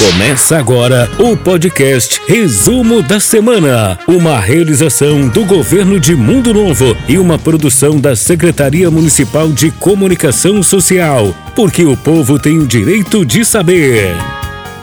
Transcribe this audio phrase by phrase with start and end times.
[0.00, 7.18] Começa agora o podcast Resumo da Semana, uma realização do governo de Mundo Novo e
[7.18, 13.44] uma produção da Secretaria Municipal de Comunicação Social, porque o povo tem o direito de
[13.44, 14.14] saber.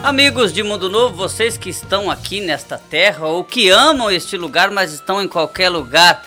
[0.04, 4.70] Amigos de Mundo Novo, vocês que estão aqui nesta terra ou que amam este lugar,
[4.70, 6.24] mas estão em qualquer lugar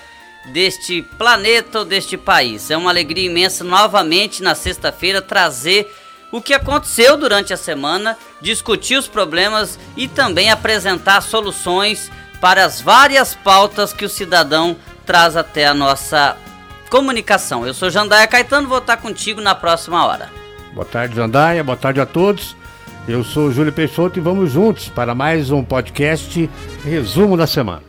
[0.52, 2.70] deste planeta ou deste país.
[2.70, 5.90] É uma alegria imensa novamente na sexta-feira trazer
[6.32, 12.10] o que aconteceu durante a semana, discutir os problemas e também apresentar soluções
[12.40, 16.38] para as várias pautas que o cidadão traz até a nossa
[16.90, 17.68] comunicação.
[17.68, 20.30] Eu sou Jandaia Caetano, vou estar contigo na próxima hora.
[20.74, 22.56] Boa tarde, Jandaia, boa tarde a todos.
[23.08, 26.50] Eu sou Júlio Peixoto e vamos juntos para mais um podcast
[26.84, 27.84] Resumo da Semana.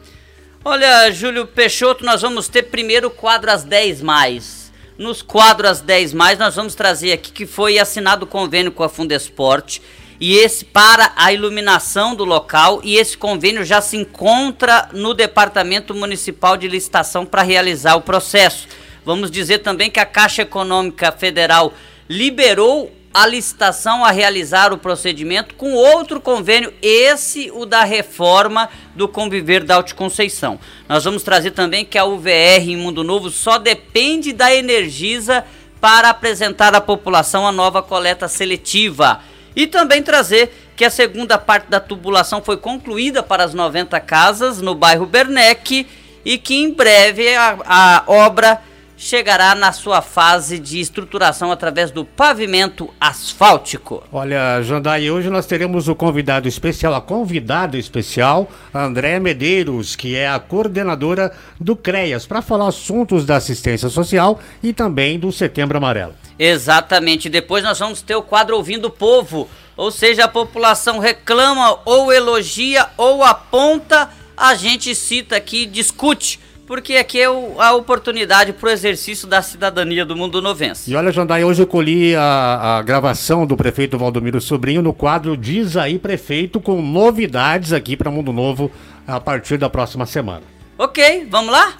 [0.65, 4.62] Olha, Júlio Peixoto, nós vamos ter primeiro o quadro às 10 mais
[4.99, 8.89] nos quadros 10 mais, nós vamos trazer aqui que foi assinado o convênio com a
[8.89, 9.81] Fundesport
[10.21, 15.95] e esse para a iluminação do local e esse convênio já se encontra no Departamento
[15.95, 18.69] Municipal de Licitação para realizar o processo.
[19.05, 21.75] Vamos dizer também que a Caixa Econômica Federal
[22.09, 29.07] liberou a licitação a realizar o procedimento com outro convênio, esse o da reforma do
[29.07, 30.59] Conviver da Alto Conceição.
[30.89, 35.45] Nós vamos trazer também que a UVR em Mundo Novo só depende da Energisa
[35.81, 39.21] para apresentar à população a nova coleta seletiva.
[39.55, 44.63] E também trazer que a segunda parte da tubulação foi concluída para as 90 casas
[44.63, 45.87] no bairro Bernec
[46.25, 48.63] e que em breve a, a obra
[48.97, 54.03] chegará na sua fase de estruturação através do pavimento asfáltico.
[54.13, 60.29] Olha, Jandai, hoje nós teremos o convidado especial, a convidada especial, André Medeiros, que é
[60.29, 66.15] a coordenadora do CREAS, para falar assuntos da assistência social e também do Setembro Amarelo.
[66.39, 67.29] Exatamente.
[67.29, 72.13] Depois nós vamos ter o quadro Ouvindo o Povo, ou seja, a população reclama ou
[72.13, 76.39] elogia ou aponta, a gente cita aqui, discute
[76.73, 80.91] porque aqui é o, a oportunidade para o exercício da cidadania do mundo novense.
[80.91, 85.37] E olha, Jandai, hoje eu colhi a, a gravação do prefeito Valdomiro Sobrinho no quadro
[85.37, 88.71] Diz aí Prefeito, com novidades aqui para Mundo Novo
[89.07, 90.41] a partir da próxima semana.
[90.79, 91.75] Ok, vamos lá?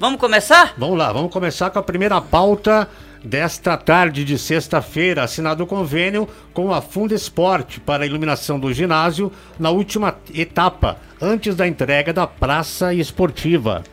[0.00, 0.74] Vamos começar?
[0.76, 2.88] Vamos lá, vamos começar com a primeira pauta
[3.22, 9.30] desta tarde de sexta-feira, assinado o convênio com a Fundesport para a iluminação do ginásio
[9.56, 13.84] na última etapa, antes da entrega da praça esportiva.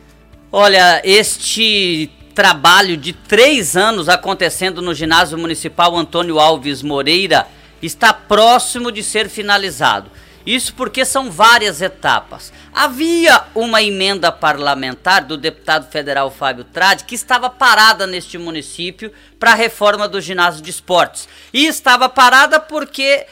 [0.52, 7.46] Olha, este trabalho de três anos acontecendo no ginásio municipal Antônio Alves Moreira
[7.80, 10.10] está próximo de ser finalizado.
[10.44, 12.52] Isso porque são várias etapas.
[12.74, 19.52] Havia uma emenda parlamentar do deputado federal Fábio Trade que estava parada neste município para
[19.52, 21.28] a reforma do ginásio de esportes.
[21.52, 23.24] E estava parada porque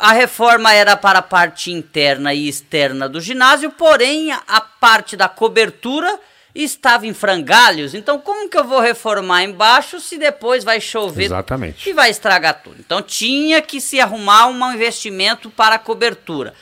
[0.00, 5.30] a reforma era para a parte interna e externa do ginásio, porém a parte da
[5.30, 6.20] cobertura
[6.54, 11.88] estava em frangalhos, então como que eu vou reformar embaixo se depois vai chover Exatamente.
[11.88, 12.76] e vai estragar tudo?
[12.80, 16.54] Então tinha que se arrumar um investimento para cobertura.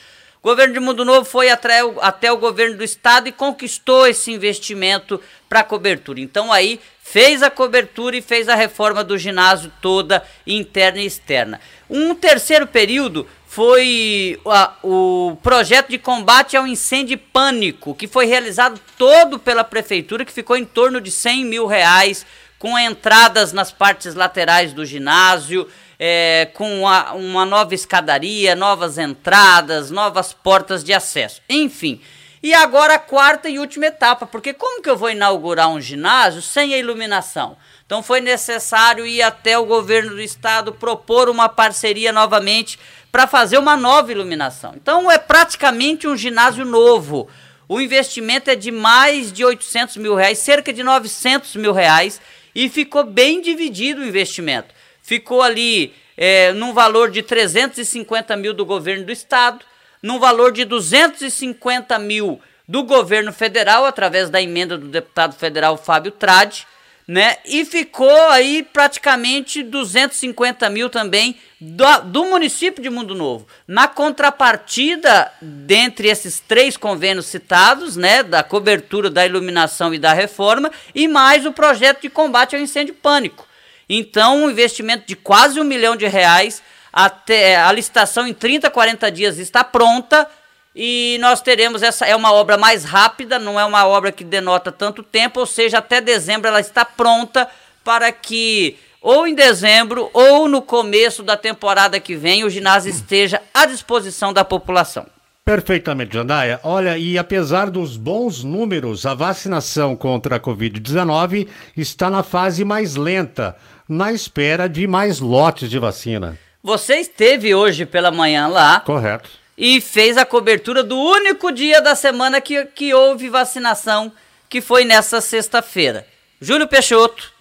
[0.43, 4.07] O governo de Mundo Novo foi até o, até o governo do estado e conquistou
[4.07, 6.19] esse investimento para cobertura.
[6.19, 11.61] Então aí fez a cobertura e fez a reforma do ginásio toda, interna e externa.
[11.87, 18.25] Um terceiro período foi a, o projeto de combate ao incêndio e pânico, que foi
[18.25, 22.25] realizado todo pela prefeitura, que ficou em torno de 100 mil reais,
[22.57, 25.67] com entradas nas partes laterais do ginásio,
[25.99, 31.41] é, com a, uma nova escadaria, novas entradas, novas portas de acesso.
[31.49, 31.99] Enfim.
[32.41, 36.41] E agora a quarta e última etapa, porque como que eu vou inaugurar um ginásio
[36.41, 37.57] sem a iluminação?
[37.91, 42.79] Então foi necessário ir até o governo do estado propor uma parceria novamente
[43.11, 44.73] para fazer uma nova iluminação.
[44.77, 47.27] Então é praticamente um ginásio novo.
[47.67, 52.21] O investimento é de mais de 800 mil reais, cerca de 900 mil reais,
[52.55, 54.73] e ficou bem dividido o investimento.
[55.03, 59.65] Ficou ali é, num valor de 350 mil do governo do estado,
[60.01, 66.13] num valor de 250 mil do governo federal, através da emenda do deputado federal Fábio
[66.13, 66.65] Trade,
[67.07, 67.37] né?
[67.45, 73.47] E ficou aí praticamente 250 mil também do, do município de Mundo Novo.
[73.67, 78.23] Na contrapartida, dentre esses três convênios citados, né?
[78.23, 82.93] Da cobertura, da iluminação e da reforma, e mais o projeto de combate ao incêndio
[82.93, 83.47] pânico.
[83.89, 86.63] Então, um investimento de quase um milhão de reais,
[86.93, 90.27] até a licitação em 30, 40 dias está pronta
[90.75, 94.71] e nós teremos essa é uma obra mais rápida, não é uma obra que denota
[94.71, 97.47] tanto tempo, ou seja, até dezembro ela está pronta
[97.83, 103.41] para que ou em dezembro, ou no começo da temporada que vem, o ginásio esteja
[103.51, 105.07] à disposição da população.
[105.43, 106.59] Perfeitamente, Jandaia.
[106.63, 112.95] Olha, e apesar dos bons números, a vacinação contra a Covid-19 está na fase mais
[112.95, 113.55] lenta,
[113.89, 116.37] na espera de mais lotes de vacina.
[116.63, 118.81] Você esteve hoje pela manhã lá.
[118.81, 119.40] Correto.
[119.63, 124.11] E fez a cobertura do único dia da semana que, que houve vacinação,
[124.49, 126.03] que foi nessa sexta-feira.
[126.41, 127.31] Júlio Peixoto.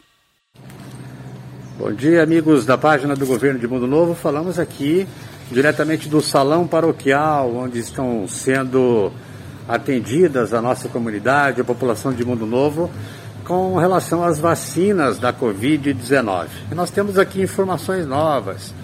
[1.79, 4.15] Bom dia, amigos da página do Governo de Mundo Novo.
[4.15, 5.09] Falamos aqui
[5.51, 9.11] diretamente do salão paroquial, onde estão sendo
[9.67, 12.91] atendidas a nossa comunidade, a população de Mundo Novo,
[13.47, 16.49] com relação às vacinas da Covid-19.
[16.73, 18.75] Nós temos aqui informações novas,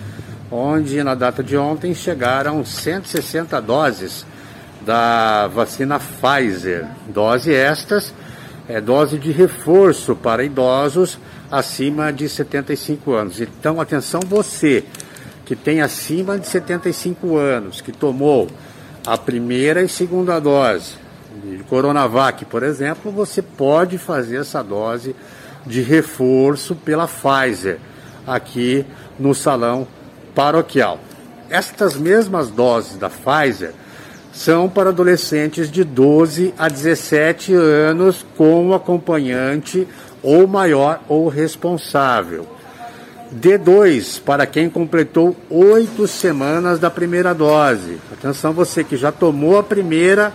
[0.51, 4.27] onde na data de ontem chegaram 160 doses
[4.83, 6.87] da vacina Pfizer.
[7.09, 8.15] Dose estas
[8.69, 11.19] é dose de reforço para idosos
[11.51, 13.41] acima de 75 anos.
[13.41, 14.85] Então, atenção você
[15.45, 18.49] que tem acima de 75 anos, que tomou
[19.07, 21.07] a primeira e segunda dose
[21.45, 25.15] de Coronavac, por exemplo, você pode fazer essa dose
[25.65, 27.79] de reforço pela Pfizer
[28.27, 28.85] aqui
[29.19, 29.87] no salão
[30.37, 31.01] paroquial.
[31.49, 33.73] Estas mesmas doses da Pfizer
[34.35, 39.89] são para adolescentes de 12 a 17 anos com acompanhante
[40.23, 42.47] ou maior ou responsável.
[43.35, 47.99] D2 para quem completou oito semanas da primeira dose.
[48.13, 50.33] Atenção, você que já tomou a primeira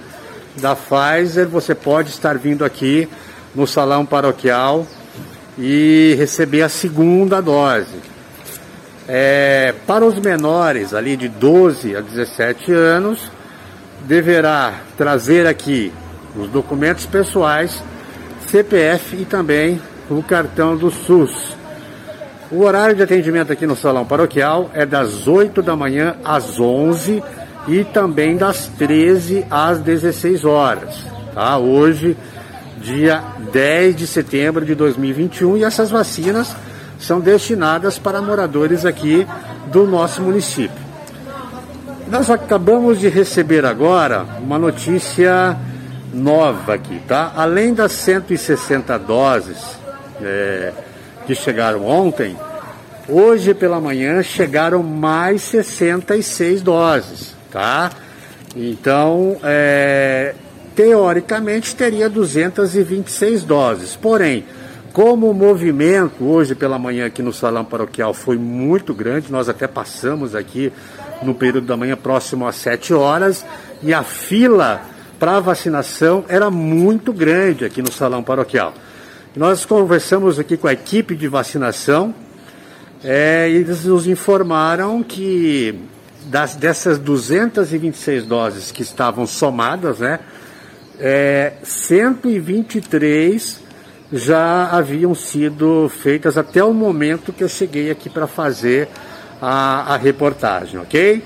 [0.57, 3.07] da Pfizer, você pode estar vindo aqui
[3.53, 4.87] no salão paroquial
[5.59, 8.10] e receber a segunda dose.
[9.13, 13.29] É, para os menores, ali de 12 a 17 anos,
[14.07, 15.91] deverá trazer aqui
[16.33, 17.83] os documentos pessoais,
[18.47, 21.57] CPF e também o cartão do SUS.
[22.49, 27.21] O horário de atendimento aqui no Salão Paroquial é das 8 da manhã às 11
[27.67, 30.95] e também das 13 às 16 horas.
[31.33, 31.57] Tá?
[31.57, 32.15] Hoje,
[32.77, 33.21] dia
[33.51, 36.55] 10 de setembro de 2021, e essas vacinas
[37.01, 39.27] são destinadas para moradores aqui
[39.67, 40.79] do nosso município.
[42.07, 45.57] Nós acabamos de receber agora uma notícia
[46.13, 47.33] nova aqui, tá?
[47.35, 49.57] Além das 160 doses
[50.21, 50.71] é,
[51.25, 52.37] que chegaram ontem,
[53.07, 57.91] hoje pela manhã chegaram mais 66 doses, tá?
[58.55, 60.35] Então, é,
[60.75, 63.95] teoricamente teria 226 doses.
[63.95, 64.45] Porém,
[64.93, 69.67] como o movimento hoje pela manhã aqui no salão paroquial foi muito grande, nós até
[69.67, 70.71] passamos aqui
[71.23, 73.45] no período da manhã próximo às 7 horas
[73.81, 74.81] e a fila
[75.19, 78.73] para vacinação era muito grande aqui no salão paroquial.
[79.35, 82.13] Nós conversamos aqui com a equipe de vacinação
[83.03, 85.79] é, e eles nos informaram que
[86.25, 90.19] das, dessas 226 doses que estavam somadas, né,
[90.99, 93.70] é, 123
[94.11, 98.89] já haviam sido feitas até o momento que eu cheguei aqui para fazer
[99.41, 101.23] a, a reportagem, ok?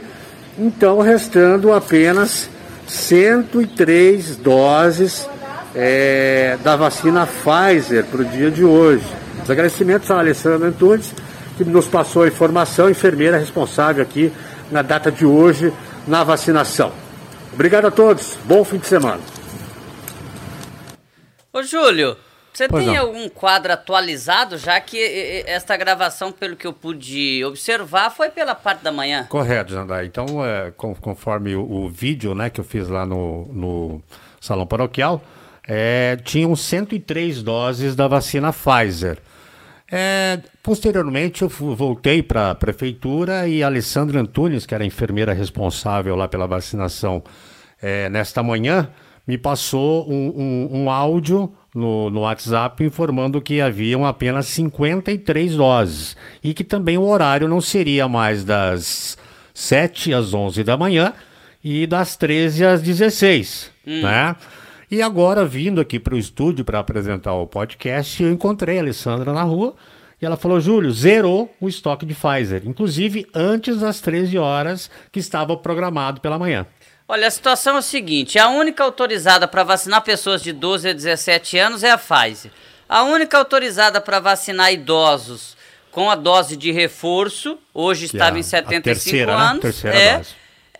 [0.57, 2.49] Então, restando apenas
[2.87, 5.27] 103 doses
[5.73, 9.05] é, da vacina Pfizer para o dia de hoje.
[9.43, 11.13] Os agradecimentos ao Alessandro Antunes,
[11.57, 14.31] que nos passou a informação, enfermeira responsável aqui
[14.71, 15.73] na data de hoje
[16.07, 16.91] na vacinação.
[17.53, 19.21] Obrigado a todos, bom fim de semana.
[21.51, 22.17] Ô Júlio,
[22.57, 23.01] você pois tem não.
[23.01, 28.83] algum quadro atualizado, já que esta gravação, pelo que eu pude observar, foi pela parte
[28.83, 29.25] da manhã?
[29.29, 30.05] Correto, Jandai.
[30.05, 34.01] Então, é, conforme o, o, vídeo né, que eu fiz lá no, no
[34.39, 35.21] Salão Paroquial,
[35.67, 39.17] é, tinham 103 doses da vacina Pfizer.
[39.91, 45.33] É, posteriormente, eu voltei para a prefeitura e a Alessandra Antunes, que era a enfermeira
[45.33, 47.23] responsável lá pela vacinação
[47.81, 48.89] é, nesta manhã,
[49.27, 56.15] me passou um, um, um áudio no, no, WhatsApp informando que haviam apenas 53 doses
[56.43, 59.17] e que também o horário não seria mais das
[59.53, 61.13] 7 às 11 da manhã
[61.63, 64.01] e das 13 às 16, hum.
[64.01, 64.35] né?
[64.89, 69.33] E agora, vindo aqui para o estúdio para apresentar o podcast, eu encontrei a Alessandra
[69.33, 69.75] na rua
[70.21, 75.19] e ela falou: Júlio, zerou o estoque de Pfizer, inclusive antes das 13 horas que
[75.19, 76.67] estava programado pela manhã.
[77.07, 80.93] Olha, a situação é a seguinte: a única autorizada para vacinar pessoas de 12 a
[80.93, 82.51] 17 anos é a Pfizer.
[82.87, 85.55] A única autorizada para vacinar idosos
[85.91, 89.43] com a dose de reforço, hoje estava é em 75 terceira, né?
[89.43, 89.55] anos.
[89.55, 89.61] Né?
[89.61, 90.35] Terceira é, dose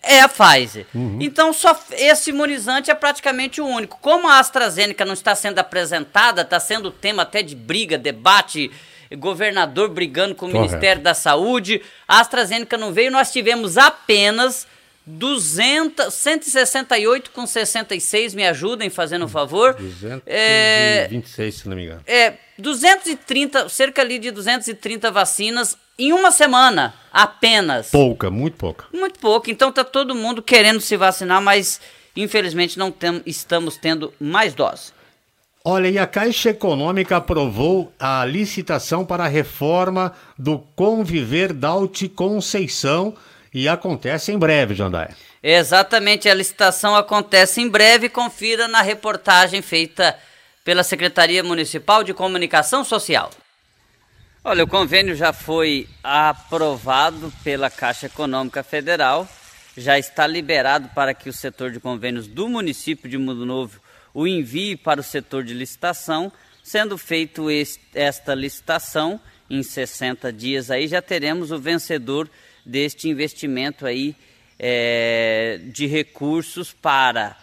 [0.05, 0.85] é a Pfizer.
[0.93, 1.17] Uhum.
[1.19, 3.97] Então, só esse imunizante é praticamente o único.
[3.99, 8.71] Como a AstraZeneca não está sendo apresentada, está sendo tema até de briga, debate
[9.17, 10.69] governador brigando com o Correto.
[10.69, 14.67] Ministério da Saúde, a AstraZeneca não veio, nós tivemos apenas
[15.05, 19.73] 200, 168 com 66, me ajudem fazendo um favor.
[19.75, 22.01] 226, é, se não me engano.
[22.07, 27.89] É, 230, cerca ali de 230 vacinas em uma semana apenas.
[27.91, 28.85] Pouca, muito pouca.
[28.91, 29.51] Muito pouca.
[29.51, 31.79] Então tá todo mundo querendo se vacinar, mas
[32.15, 34.93] infelizmente não tem, estamos tendo mais doses.
[35.67, 43.15] Olha, e a Caixa Econômica aprovou a licitação para a reforma do Conviver Dalte Conceição
[43.55, 45.15] e acontece em breve, Jandaia.
[45.41, 48.09] Exatamente, a licitação acontece em breve.
[48.09, 50.13] Confira na reportagem feita
[50.61, 53.31] pela Secretaria Municipal de Comunicação Social.
[54.43, 59.25] Olha, o convênio já foi aprovado pela Caixa Econômica Federal,
[59.77, 63.79] já está liberado para que o setor de convênios do município de Mundo Novo
[64.13, 66.29] o envie para o setor de licitação,
[66.61, 69.19] sendo feito este, esta licitação
[69.49, 72.29] em 60 dias aí já teremos o vencedor
[72.65, 74.15] deste investimento aí
[74.57, 77.37] é, de recursos para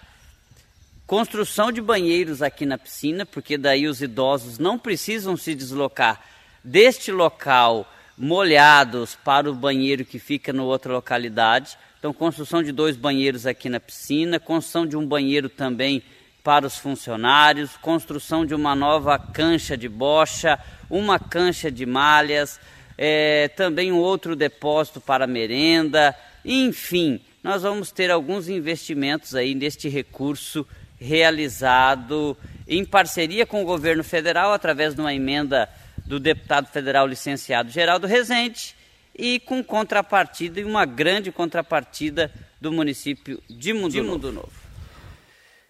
[1.07, 6.23] construção de banheiros aqui na piscina, porque daí os idosos não precisam se deslocar
[6.65, 7.87] deste local
[8.17, 11.77] molhados para o banheiro que fica na outra localidade.
[11.99, 16.03] Então, construção de dois banheiros aqui na piscina, construção de um banheiro também
[16.43, 20.59] para os funcionários, construção de uma nova cancha de bocha,
[20.91, 22.59] uma cancha de malhas,
[23.05, 29.89] é, também um outro depósito para merenda, enfim, nós vamos ter alguns investimentos aí neste
[29.89, 30.65] recurso
[31.01, 32.37] realizado
[32.69, 35.69] em parceria com o governo federal através de uma emenda
[36.07, 38.77] do deputado federal licenciado Geraldo Rezende
[39.19, 44.47] e com contrapartida e uma grande contrapartida do município de Mundo, de Mundo Novo.
[44.47, 44.53] Novo.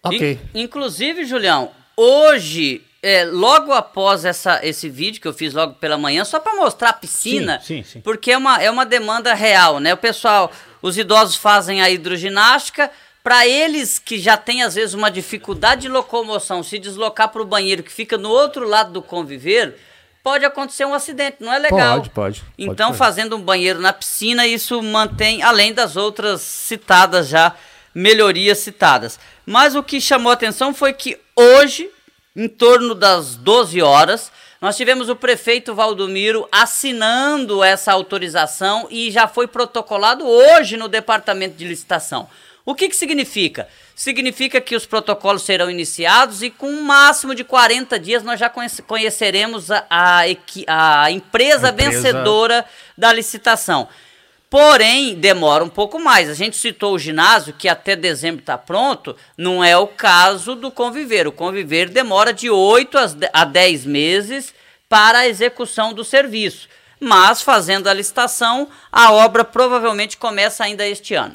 [0.03, 0.39] Ok.
[0.53, 5.97] In, inclusive, Julião, hoje é, logo após essa, esse vídeo que eu fiz logo pela
[5.97, 8.01] manhã, só para mostrar a piscina, sim, sim, sim.
[8.01, 9.93] porque é uma, é uma demanda real, né?
[9.93, 10.49] O pessoal,
[10.81, 12.89] os idosos fazem a hidroginástica,
[13.21, 17.45] para eles que já têm às vezes uma dificuldade de locomoção, se deslocar para o
[17.45, 19.77] banheiro que fica no outro lado do conviver,
[20.23, 21.97] pode acontecer um acidente, não é legal?
[21.97, 22.43] Pode, pode.
[22.57, 27.53] Então, pode fazendo um banheiro na piscina, isso mantém, além das outras citadas já,
[27.93, 29.19] melhorias citadas.
[29.45, 31.89] Mas o que chamou a atenção foi que hoje
[32.35, 39.27] em torno das 12 horas, nós tivemos o prefeito Valdomiro assinando essa autorização e já
[39.27, 42.29] foi protocolado hoje no departamento de licitação.
[42.65, 43.67] O que, que significa?
[43.93, 48.49] Significa que os protocolos serão iniciados e com um máximo de 40 dias nós já
[48.87, 52.65] conheceremos a, a, a empresa, empresa vencedora
[52.97, 53.87] da licitação.
[54.53, 56.29] Porém, demora um pouco mais.
[56.29, 60.69] A gente citou o ginásio, que até dezembro está pronto, não é o caso do
[60.69, 61.25] conviver.
[61.25, 62.95] O conviver demora de 8
[63.33, 64.53] a 10 meses
[64.87, 66.69] para a execução do serviço.
[66.99, 71.33] Mas, fazendo a licitação, a obra provavelmente começa ainda este ano.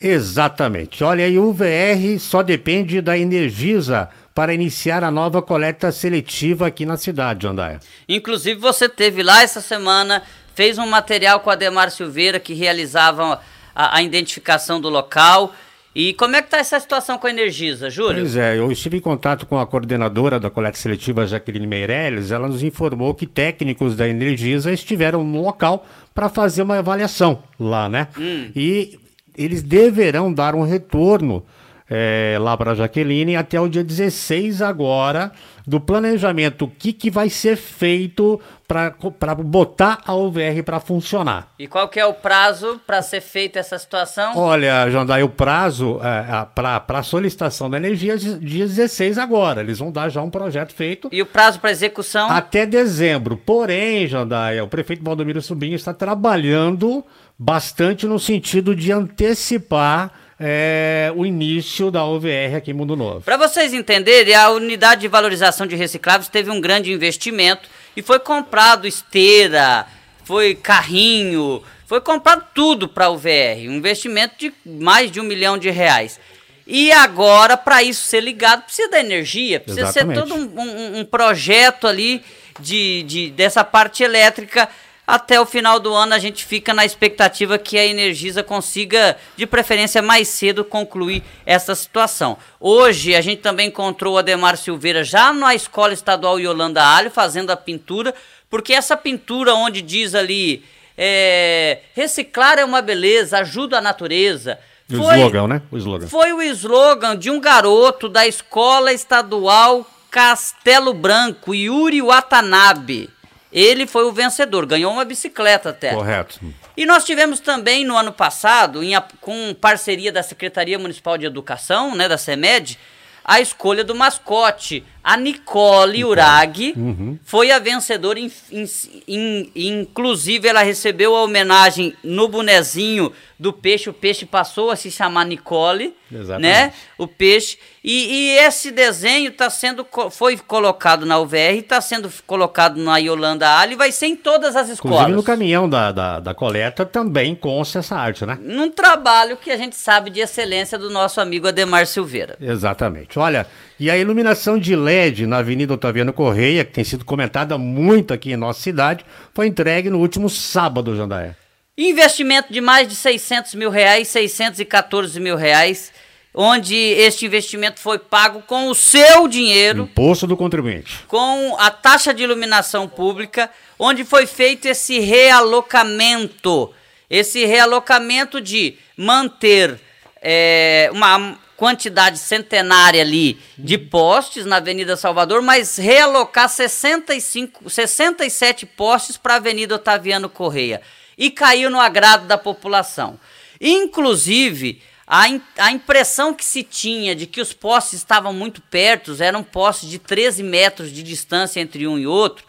[0.00, 1.04] Exatamente.
[1.04, 6.84] Olha, aí o VR só depende da Energisa para iniciar a nova coleta seletiva aqui
[6.84, 7.78] na cidade, Andaia.
[8.08, 10.24] Inclusive, você teve lá essa semana
[10.60, 13.40] fez um material com a Demar Silveira que realizava
[13.74, 15.54] a, a identificação do local.
[15.94, 18.20] E como é que está essa situação com a Energisa, Júlio?
[18.20, 22.30] Pois é, eu estive em contato com a coordenadora da coleta seletiva, Jaqueline Meirelles.
[22.30, 27.88] Ela nos informou que técnicos da Energisa estiveram no local para fazer uma avaliação lá,
[27.88, 28.08] né?
[28.18, 28.50] Hum.
[28.54, 29.00] E
[29.38, 31.42] eles deverão dar um retorno
[31.90, 35.32] é, lá para a Jaqueline até o dia 16 agora
[35.66, 41.48] do planejamento, o que, que vai ser feito para botar a UVR para funcionar.
[41.58, 44.36] E qual que é o prazo para ser feita essa situação?
[44.36, 49.60] Olha, Jandai, o prazo é, para a solicitação da energia é dia 16 agora.
[49.60, 51.08] Eles vão dar já um projeto feito.
[51.12, 52.30] E o prazo para execução?
[52.30, 53.36] Até dezembro.
[53.36, 57.04] Porém, Jandai, o prefeito Valdomiro Subinho está trabalhando
[57.38, 63.20] bastante no sentido de antecipar é, o início da OVR aqui em Mundo Novo.
[63.20, 68.18] Para vocês entenderem, a unidade de valorização de recicláveis teve um grande investimento e foi
[68.18, 69.86] comprado esteira,
[70.24, 75.58] foi carrinho, foi comprado tudo para a OVR, um investimento de mais de um milhão
[75.58, 76.18] de reais.
[76.66, 80.20] E agora, para isso ser ligado, precisa da energia, precisa Exatamente.
[80.20, 82.22] ser todo um, um, um projeto ali
[82.60, 84.68] de, de, dessa parte elétrica
[85.06, 89.46] até o final do ano a gente fica na expectativa que a Energisa consiga, de
[89.46, 92.36] preferência mais cedo, concluir essa situação.
[92.60, 97.50] Hoje a gente também encontrou o Ademar Silveira já na Escola Estadual Yolanda Alho fazendo
[97.50, 98.14] a pintura,
[98.48, 100.64] porque essa pintura onde diz ali
[100.96, 104.58] é, reciclar é uma beleza, ajuda a natureza.
[104.88, 105.62] Foi, o slogan, né?
[105.70, 106.08] O slogan.
[106.08, 113.08] Foi o slogan de um garoto da Escola Estadual Castelo Branco, Yuri Watanabe.
[113.52, 115.92] Ele foi o vencedor, ganhou uma bicicleta até.
[115.92, 116.40] Correto.
[116.76, 121.94] E nós tivemos também no ano passado, em, com parceria da Secretaria Municipal de Educação,
[121.96, 122.78] né, da CEMED,
[123.24, 124.84] a escolha do mascote.
[125.02, 127.18] A Nicole Urag uhum.
[127.24, 128.66] foi a vencedora, in, in,
[129.08, 133.88] in, inclusive ela recebeu a homenagem no bonezinho do peixe.
[133.88, 136.42] O peixe passou a se chamar Nicole, Exatamente.
[136.42, 136.72] né?
[136.98, 137.56] O peixe.
[137.82, 143.58] E, e esse desenho tá sendo, foi colocado na UVR, está sendo colocado na Yolanda
[143.58, 144.98] Ali, vai ser em todas as escolas.
[144.98, 148.38] Inclusive no caminhão da, da, da coleta também consta essa arte, né?
[148.42, 152.36] Num trabalho que a gente sabe de excelência do nosso amigo Ademar Silveira.
[152.38, 153.18] Exatamente.
[153.18, 153.46] Olha,
[153.80, 158.30] e a iluminação de LED na Avenida Otaviano Correia, que tem sido comentada muito aqui
[158.30, 161.34] em nossa cidade, foi entregue no último sábado, Jandaé.
[161.78, 165.90] Investimento de mais de 600 mil reais, 614 mil reais,
[166.34, 169.84] onde este investimento foi pago com o seu dinheiro.
[169.84, 171.02] Imposto do contribuinte.
[171.08, 176.70] Com a taxa de iluminação pública, onde foi feito esse realocamento.
[177.08, 179.80] Esse realocamento de manter
[180.20, 189.18] é, uma quantidade centenária ali de postes na Avenida Salvador, mas realocar 65, 67 postes
[189.18, 190.80] para a Avenida Otaviano Correia.
[191.18, 193.20] E caiu no agrado da população.
[193.60, 195.24] Inclusive, a,
[195.58, 199.98] a impressão que se tinha de que os postes estavam muito perto, eram postes de
[199.98, 202.46] 13 metros de distância entre um e outro,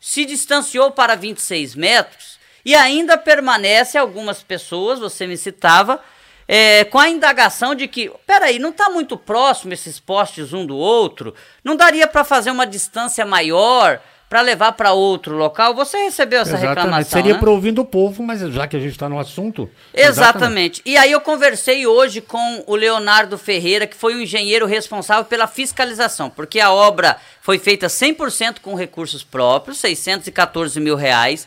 [0.00, 6.02] se distanciou para 26 metros e ainda permanece algumas pessoas, você me citava,
[6.50, 10.78] é, com a indagação de que, peraí, não está muito próximo esses postes um do
[10.78, 11.34] outro?
[11.62, 14.00] Não daria para fazer uma distância maior
[14.30, 15.74] para levar para outro local?
[15.74, 16.76] Você recebeu essa exatamente.
[16.76, 17.10] reclamação?
[17.10, 17.38] Seria né?
[17.38, 19.68] para ouvir o povo, mas já que a gente está no assunto.
[19.92, 20.08] Exatamente.
[20.08, 20.82] exatamente.
[20.86, 25.46] E aí eu conversei hoje com o Leonardo Ferreira, que foi o engenheiro responsável pela
[25.46, 31.46] fiscalização, porque a obra foi feita 100% com recursos próprios, 614 mil reais.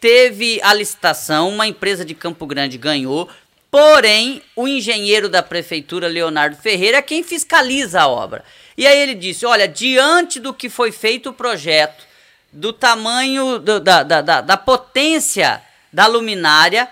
[0.00, 3.28] Teve a licitação, uma empresa de Campo Grande ganhou,
[3.70, 8.44] Porém, o engenheiro da prefeitura, Leonardo Ferreira, é quem fiscaliza a obra.
[8.76, 12.04] E aí ele disse: olha, diante do que foi feito o projeto,
[12.52, 16.88] do tamanho, do, da, da, da, da, potência da luminária,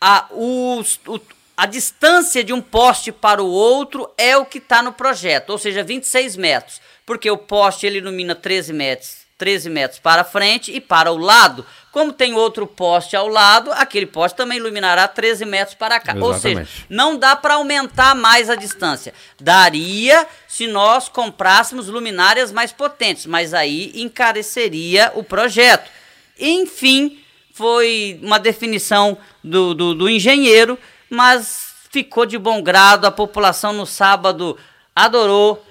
[0.00, 1.20] a, o, o,
[1.56, 5.58] a distância de um poste para o outro é o que está no projeto, ou
[5.58, 6.80] seja, 26 metros.
[7.04, 11.66] Porque o poste ele ilumina 13 metros 13 metros para frente e para o lado.
[11.90, 16.12] Como tem outro poste ao lado, aquele poste também iluminará 13 metros para cá.
[16.12, 16.24] Exatamente.
[16.24, 19.14] Ou seja, não dá para aumentar mais a distância.
[19.40, 25.90] Daria se nós comprássemos luminárias mais potentes, mas aí encareceria o projeto.
[26.38, 27.20] Enfim,
[27.52, 30.76] foi uma definição do, do, do engenheiro,
[31.08, 33.04] mas ficou de bom grado.
[33.04, 34.58] A população no sábado
[34.94, 35.64] adorou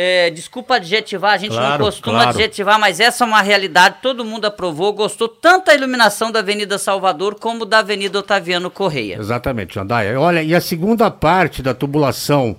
[0.00, 2.30] é, desculpa adjetivar, a gente claro, não costuma claro.
[2.30, 6.78] adjetivar, mas essa é uma realidade, todo mundo aprovou, gostou tanto da iluminação da Avenida
[6.78, 9.16] Salvador como da Avenida Otaviano Correia.
[9.18, 10.20] Exatamente, Jandaia.
[10.20, 12.54] Olha, e a segunda parte da tubulação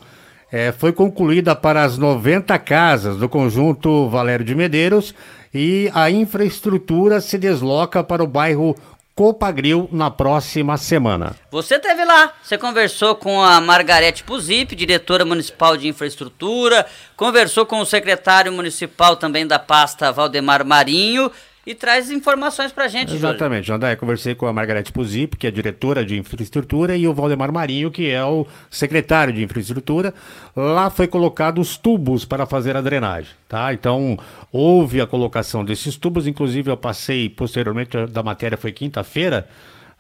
[0.52, 5.16] é, foi concluída para as 90 casas do conjunto Valério de Medeiros
[5.54, 8.76] e a infraestrutura se desloca para o bairro
[9.20, 11.36] Copagril na próxima semana.
[11.52, 16.86] Você teve lá, você conversou com a Margarete Puzip, diretora municipal de infraestrutura,
[17.18, 21.30] conversou com o secretário municipal também da pasta Valdemar Marinho
[21.70, 26.04] e traz informações pra gente, Exatamente, Jandai, conversei com a Margarete Puzip, que é diretora
[26.04, 30.12] de infraestrutura, e o Valdemar Marinho, que é o secretário de infraestrutura.
[30.56, 33.72] Lá foi colocado os tubos para fazer a drenagem, tá?
[33.72, 34.18] Então,
[34.52, 39.48] houve a colocação desses tubos, inclusive eu passei posteriormente, da matéria foi quinta-feira,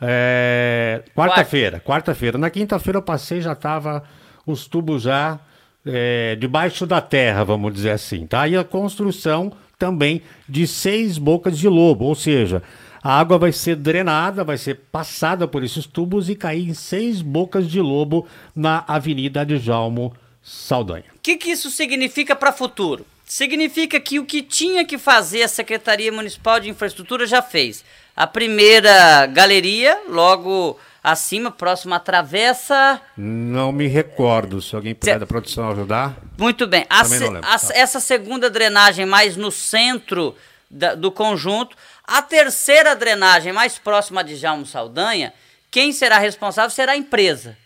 [0.01, 2.39] é, quarta-feira, quarta-feira.
[2.39, 4.03] Na quinta-feira eu passei, já tava
[4.43, 5.39] os tubos já
[5.85, 8.47] é, debaixo da terra, vamos dizer assim, tá?
[8.47, 12.61] E a construção também de seis bocas de lobo, ou seja,
[13.01, 17.21] a água vai ser drenada, vai ser passada por esses tubos e cair em seis
[17.21, 20.13] bocas de lobo na Avenida Adjalmo
[20.43, 21.05] Saldanha.
[21.15, 23.05] O que, que isso significa para o futuro?
[23.25, 27.85] Significa que o que tinha que fazer a Secretaria Municipal de Infraestrutura já fez.
[28.15, 33.01] A primeira galeria, logo acima, próximo à travessa.
[33.17, 36.17] Não me recordo, se alguém puder da produção ajudar.
[36.37, 36.85] Muito bem.
[36.89, 37.73] A se, a, tá.
[37.73, 40.35] Essa segunda drenagem mais no centro
[40.69, 41.75] da, do conjunto.
[42.03, 45.33] A terceira drenagem mais próxima de Jalmo Saldanha,
[45.71, 47.57] quem será responsável será a empresa.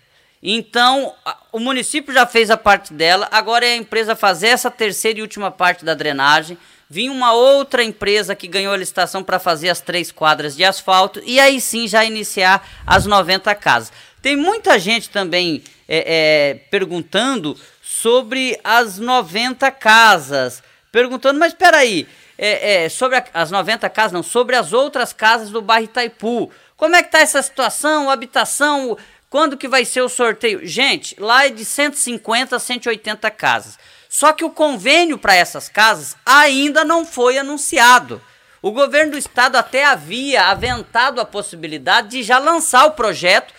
[0.42, 1.14] Então,
[1.54, 5.22] o município já fez a parte dela, agora é a empresa fazer essa terceira e
[5.22, 6.58] última parte da drenagem
[6.94, 11.20] vinha uma outra empresa que ganhou a licitação para fazer as três quadras de asfalto
[11.26, 13.92] e aí sim já iniciar as 90 casas.
[14.22, 22.08] Tem muita gente também é, é, perguntando sobre as 90 casas, perguntando, mas espera aí,
[22.38, 26.52] é, é, sobre a, as 90 casas, não, sobre as outras casas do bairro Itaipu.
[26.78, 28.96] Como é que tá essa situação, habitação,
[29.32, 30.64] quando que vai ser o sorteio?
[30.64, 33.80] Gente, lá é de 150 a 180 casas.
[34.14, 38.22] Só que o convênio para essas casas ainda não foi anunciado.
[38.62, 43.52] O governo do estado até havia aventado a possibilidade de já lançar o projeto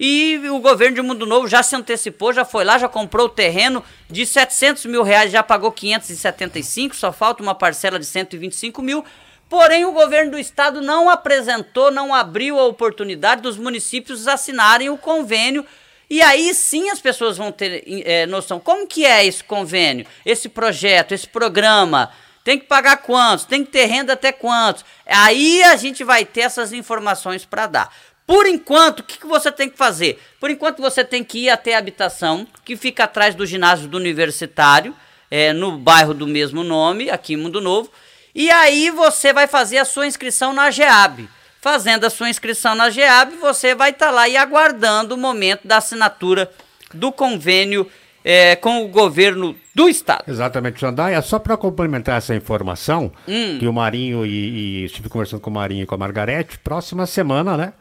[0.00, 3.30] e o governo de Mundo Novo já se antecipou, já foi lá, já comprou o
[3.30, 9.04] terreno de 700 mil reais, já pagou 575, só falta uma parcela de 125 mil.
[9.48, 14.98] Porém, o governo do estado não apresentou, não abriu a oportunidade dos municípios assinarem o
[14.98, 15.64] convênio.
[16.10, 18.58] E aí sim as pessoas vão ter é, noção.
[18.58, 22.10] Como que é esse convênio, esse projeto, esse programa?
[22.42, 23.44] Tem que pagar quantos?
[23.44, 24.84] Tem que ter renda até quantos?
[25.06, 27.94] Aí a gente vai ter essas informações para dar.
[28.26, 30.20] Por enquanto, o que, que você tem que fazer?
[30.38, 33.96] Por enquanto, você tem que ir até a habitação, que fica atrás do ginásio do
[33.96, 34.96] universitário,
[35.30, 37.90] é, no bairro do mesmo nome, aqui em Mundo Novo.
[38.34, 41.28] E aí você vai fazer a sua inscrição na GEAB.
[41.60, 45.68] Fazendo a sua inscrição na GEAB, você vai estar tá lá e aguardando o momento
[45.68, 46.50] da assinatura
[46.94, 47.86] do convênio
[48.24, 50.24] é, com o governo do estado.
[50.26, 51.20] Exatamente, Jandaia.
[51.22, 53.58] Só para complementar essa informação, hum.
[53.58, 57.06] que o Marinho e, e, estive conversando com o Marinho e com a Margarete, próxima
[57.06, 57.72] semana, né?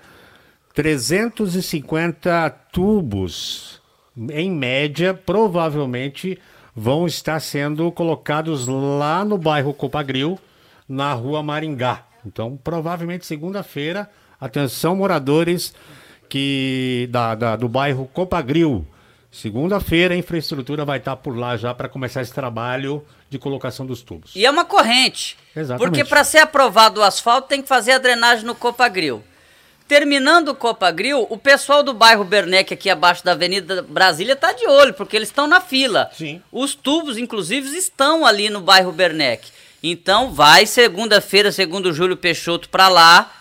[0.73, 3.81] 350 tubos,
[4.29, 6.37] em média, provavelmente
[6.75, 10.39] vão estar sendo colocados lá no bairro Copagril,
[10.87, 12.08] na rua Maringá.
[12.25, 15.73] Então, provavelmente segunda-feira, atenção moradores
[16.27, 18.85] que da, da do bairro Copagril,
[19.31, 24.01] Segunda-feira a infraestrutura vai estar por lá já para começar esse trabalho de colocação dos
[24.01, 24.35] tubos.
[24.35, 25.37] E é uma corrente.
[25.55, 25.87] Exatamente.
[25.87, 29.21] Porque para ser aprovado o asfalto tem que fazer a drenagem no Copagril.
[29.87, 34.67] Terminando o Copagril, o pessoal do bairro Bernec aqui abaixo da Avenida Brasília está de
[34.67, 36.09] olho, porque eles estão na fila.
[36.13, 36.41] Sim.
[36.51, 39.47] Os tubos, inclusive, estão ali no bairro Bernec.
[39.81, 43.31] Então vai segunda-feira, segundo Júlio Peixoto, para lá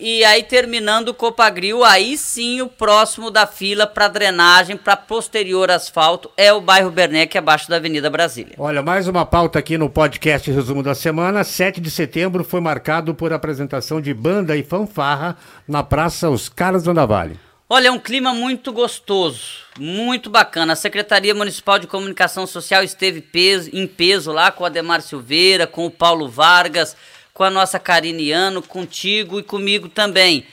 [0.00, 5.72] e aí, terminando o Copagril, aí sim o próximo da fila para drenagem, para posterior
[5.72, 8.54] asfalto, é o bairro Bernec, abaixo da Avenida Brasília.
[8.58, 11.42] Olha, mais uma pauta aqui no podcast Resumo da Semana.
[11.42, 16.84] 7 de setembro foi marcado por apresentação de banda e fanfarra na Praça Os Caras
[16.84, 17.36] do Andavalho.
[17.70, 19.42] Olha, é um clima muito gostoso,
[19.78, 20.72] muito bacana.
[20.72, 25.66] A Secretaria Municipal de Comunicação Social esteve peso, em peso lá com o Ademar Silveira,
[25.66, 26.96] com o Paulo Vargas
[27.38, 30.44] com a nossa Cariniano, contigo e comigo também.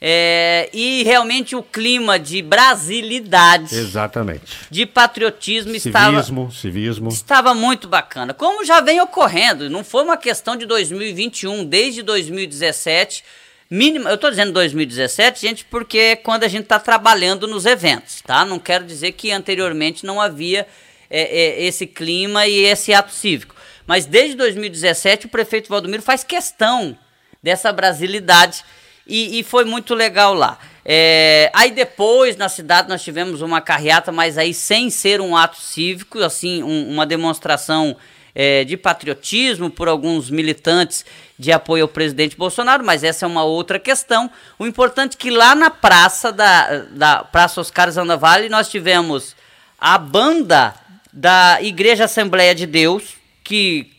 [0.00, 7.86] É, e realmente o clima de brasilidade, exatamente, de patriotismo civismo, estava civismo estava muito
[7.86, 8.32] bacana.
[8.32, 13.22] Como já vem ocorrendo, não foi uma questão de 2021, desde 2017,
[13.70, 14.10] mínima.
[14.10, 18.44] Eu estou dizendo 2017, gente, porque é quando a gente está trabalhando nos eventos, tá?
[18.44, 20.66] Não quero dizer que anteriormente não havia
[21.08, 23.54] é, é, esse clima e esse ato cívico.
[23.86, 26.96] Mas desde 2017 o prefeito Valdomiro faz questão
[27.42, 28.64] dessa brasilidade
[29.06, 30.58] e, e foi muito legal lá.
[30.84, 35.60] É, aí depois na cidade nós tivemos uma carreata, mas aí sem ser um ato
[35.60, 37.96] cívico, assim, um, uma demonstração
[38.34, 41.04] é, de patriotismo por alguns militantes
[41.38, 44.30] de apoio ao presidente Bolsonaro, mas essa é uma outra questão.
[44.58, 49.34] O importante é que lá na praça da, da Praça Oscar Zandavalli nós tivemos
[49.78, 50.74] a banda
[51.12, 53.90] da Igreja Assembleia de Deus, que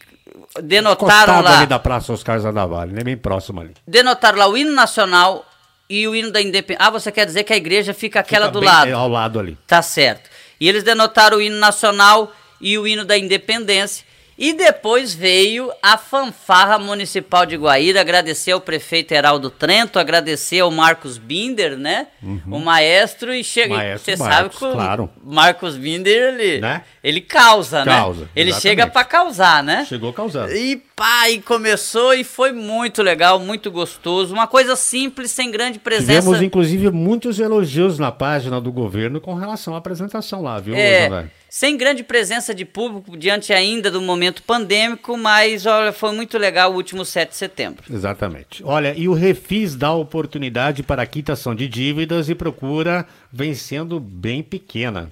[0.61, 1.57] denotaram lá.
[1.57, 3.73] ali da Praça Oscar Zandavalli, nem bem próximo ali.
[3.87, 5.45] Denotaram lá o hino nacional
[5.89, 6.87] e o hino da independência.
[6.87, 8.93] Ah, você quer dizer que a igreja fica aquela fica do lado?
[8.93, 9.57] Ao lado ali.
[9.67, 10.29] Tá certo.
[10.59, 14.05] E eles denotaram o hino nacional e o hino da independência.
[14.41, 20.71] E depois veio a fanfarra municipal de Guaíra, agradecer ao prefeito Heraldo Trento, agradecer ao
[20.71, 22.07] Marcos Binder, né?
[22.23, 22.41] Uhum.
[22.49, 23.99] O maestro, e chega.
[23.99, 25.11] Você sabe que o claro.
[25.23, 26.81] Marcos Binder, ele, né?
[27.03, 27.91] ele causa, né?
[27.91, 28.61] Causa, ele exatamente.
[28.79, 29.85] chega para causar, né?
[29.87, 30.51] Chegou causando.
[30.55, 34.33] E pá, e começou e foi muito legal, muito gostoso.
[34.33, 36.19] Uma coisa simples, sem grande presença.
[36.19, 41.29] Tivemos, inclusive, muitos elogios na página do governo com relação à apresentação lá, viu, é,
[41.51, 46.71] sem grande presença de público diante ainda do momento pandêmico, mas olha, foi muito legal
[46.71, 47.83] o último 7 de setembro.
[47.93, 48.63] Exatamente.
[48.63, 53.99] Olha, e o Refis dá oportunidade para a quitação de dívidas e procura vem sendo
[53.99, 55.09] bem pequena.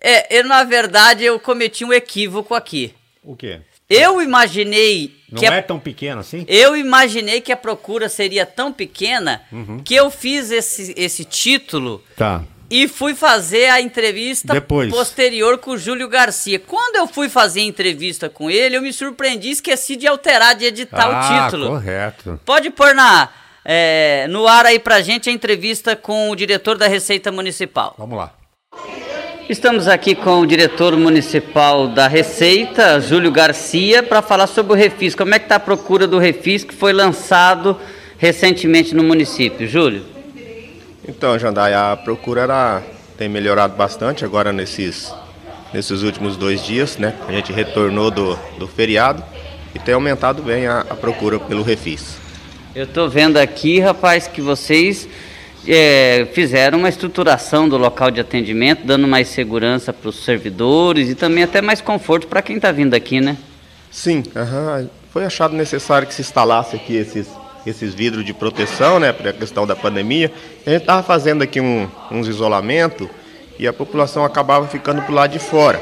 [0.00, 2.92] É, eu, na verdade, eu cometi um equívoco aqui.
[3.22, 3.60] O quê?
[3.88, 5.14] Eu imaginei.
[5.30, 5.62] Não é a...
[5.62, 6.44] tão pequena assim?
[6.48, 9.78] Eu imaginei que a procura seria tão pequena uhum.
[9.78, 12.02] que eu fiz esse, esse título.
[12.16, 14.90] Tá e fui fazer a entrevista Depois.
[14.90, 16.58] posterior com o Júlio Garcia.
[16.58, 20.66] Quando eu fui fazer a entrevista com ele, eu me surpreendi, esqueci de alterar, de
[20.66, 21.68] editar ah, o título.
[21.68, 22.40] correto.
[22.44, 23.28] Pode pôr na,
[23.64, 27.94] é, no ar aí pra gente a entrevista com o diretor da Receita Municipal.
[27.96, 28.34] Vamos lá.
[29.48, 35.14] Estamos aqui com o diretor municipal da Receita, Júlio Garcia, para falar sobre o Refis.
[35.14, 37.74] Como é que está a procura do Refis que foi lançado
[38.18, 39.66] recentemente no município?
[39.66, 40.17] Júlio?
[41.08, 42.82] Então, Jandai, a procura era,
[43.16, 45.10] tem melhorado bastante agora nesses,
[45.72, 47.14] nesses últimos dois dias, né?
[47.26, 49.24] A gente retornou do, do feriado
[49.74, 52.18] e tem aumentado bem a, a procura pelo Refis.
[52.74, 55.08] Eu estou vendo aqui, rapaz, que vocês
[55.66, 61.14] é, fizeram uma estruturação do local de atendimento, dando mais segurança para os servidores e
[61.14, 63.38] também até mais conforto para quem está vindo aqui, né?
[63.90, 64.22] Sim,
[65.10, 67.26] foi achado necessário que se instalasse aqui esses,
[67.68, 70.32] esses vidros de proteção, né, para a questão da pandemia.
[70.66, 73.08] A gente estava fazendo aqui um, uns isolamento
[73.58, 75.80] e a população acabava ficando para o lado de fora.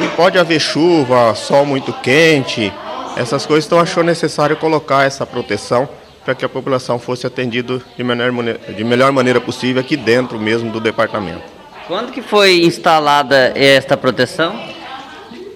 [0.00, 2.72] E pode haver chuva, sol muito quente,
[3.16, 5.88] essas coisas, então achou necessário colocar essa proteção
[6.24, 8.32] para que a população fosse atendida de, maneira,
[8.76, 11.42] de melhor maneira possível aqui dentro mesmo do departamento.
[11.86, 14.60] Quando que foi instalada esta proteção?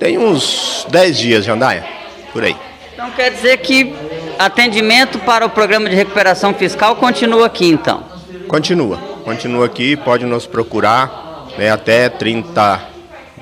[0.01, 1.85] Tem uns 10 dias, Jandaia,
[2.33, 2.57] por aí.
[2.95, 3.95] Então quer dizer que
[4.39, 8.05] atendimento para o programa de recuperação fiscal continua aqui então?
[8.49, 12.81] Continua, continua aqui, pode nos procurar né, até 30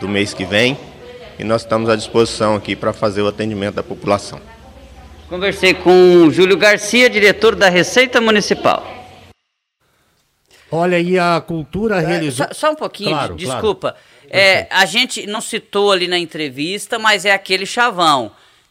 [0.01, 0.79] do mês que vem
[1.39, 4.41] e nós estamos à disposição aqui para fazer o atendimento da população.
[5.29, 8.85] Conversei com o Júlio Garcia, diretor da Receita Municipal.
[10.73, 12.47] Olha, e a cultura é, realizou.
[12.49, 13.93] Só, só, um pouquinho, claro, desculpa.
[13.93, 14.07] Claro.
[14.29, 18.31] É, a gente não citou ali na entrevista, mas é aquele chavão.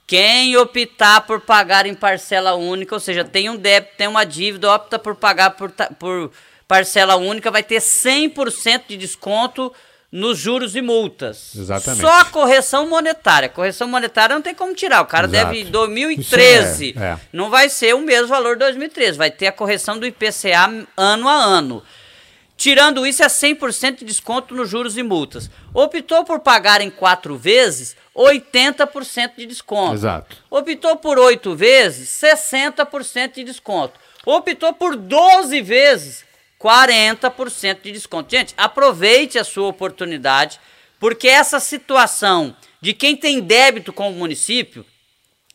[0.10, 4.74] Quem optar por pagar em parcela única, ou seja, tem um débito, tem uma dívida,
[4.74, 6.32] opta por pagar por, por
[6.68, 9.72] parcela única, vai ter 100% de desconto
[10.12, 11.56] nos juros e multas.
[11.56, 12.02] Exatamente.
[12.02, 13.50] Só a correção monetária.
[13.50, 15.02] Correção monetária não tem como tirar.
[15.02, 15.54] O cara Exato.
[15.54, 16.96] deve 2013.
[16.98, 17.20] É, é.
[17.32, 19.16] Não vai ser o mesmo valor de 2013.
[19.16, 21.84] Vai ter a correção do IPCA ano a ano.
[22.58, 25.50] Tirando isso, é 100% de desconto nos juros e multas.
[25.74, 29.94] Optou por pagar em quatro vezes, 80% de desconto.
[29.94, 30.36] Exato.
[30.50, 33.98] Optou por oito vezes, 60% de desconto.
[34.26, 36.26] Optou por 12 vezes,
[36.60, 38.30] 40% de desconto.
[38.30, 40.60] Gente, aproveite a sua oportunidade,
[41.00, 44.86] porque essa situação de quem tem débito com o município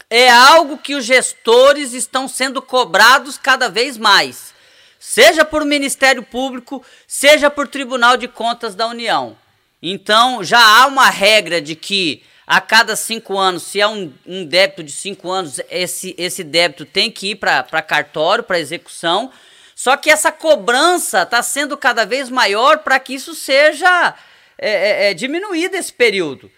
[0.08, 4.54] é algo que os gestores estão sendo cobrados cada vez mais,
[4.98, 9.36] seja por Ministério Público, seja por Tribunal de Contas da União.
[9.82, 14.44] Então, já há uma regra de que a cada cinco anos, se é um, um
[14.44, 19.30] débito de cinco anos, esse, esse débito tem que ir para cartório, para execução.
[19.74, 24.14] Só que essa cobrança está sendo cada vez maior para que isso seja
[24.58, 26.50] é, é, é, diminuído esse período.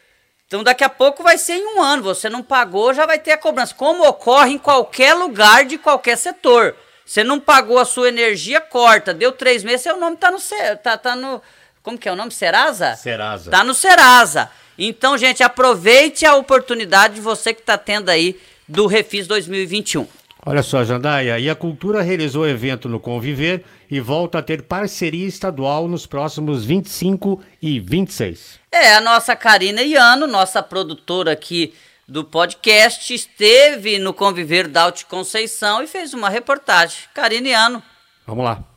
[0.47, 2.03] Então daqui a pouco vai ser em um ano.
[2.03, 3.75] Você não pagou, já vai ter a cobrança.
[3.75, 6.77] Como ocorre em qualquer lugar de qualquer setor.
[7.05, 9.15] Você não pagou a sua energia, corta.
[9.15, 10.39] Deu três meses, seu nome está no,
[10.83, 11.41] tá, tá no.
[11.83, 12.33] Como que é o nome?
[12.33, 12.97] Serasa?
[12.97, 13.51] Serasa.
[13.51, 14.51] Tá no Serasa.
[14.79, 20.07] Então, gente, aproveite a oportunidade de você que está tendo aí do Refis 2021.
[20.45, 25.27] Olha só, Jandaia, e a Cultura realizou evento no Conviver e volta a ter parceria
[25.27, 28.61] estadual nos próximos 25 e 26.
[28.71, 31.75] É, a nossa Karina Iano, nossa produtora aqui
[32.07, 36.99] do podcast, esteve no Conviver da Alto Conceição e fez uma reportagem.
[37.13, 37.83] Karina Iano.
[38.25, 38.76] Vamos lá.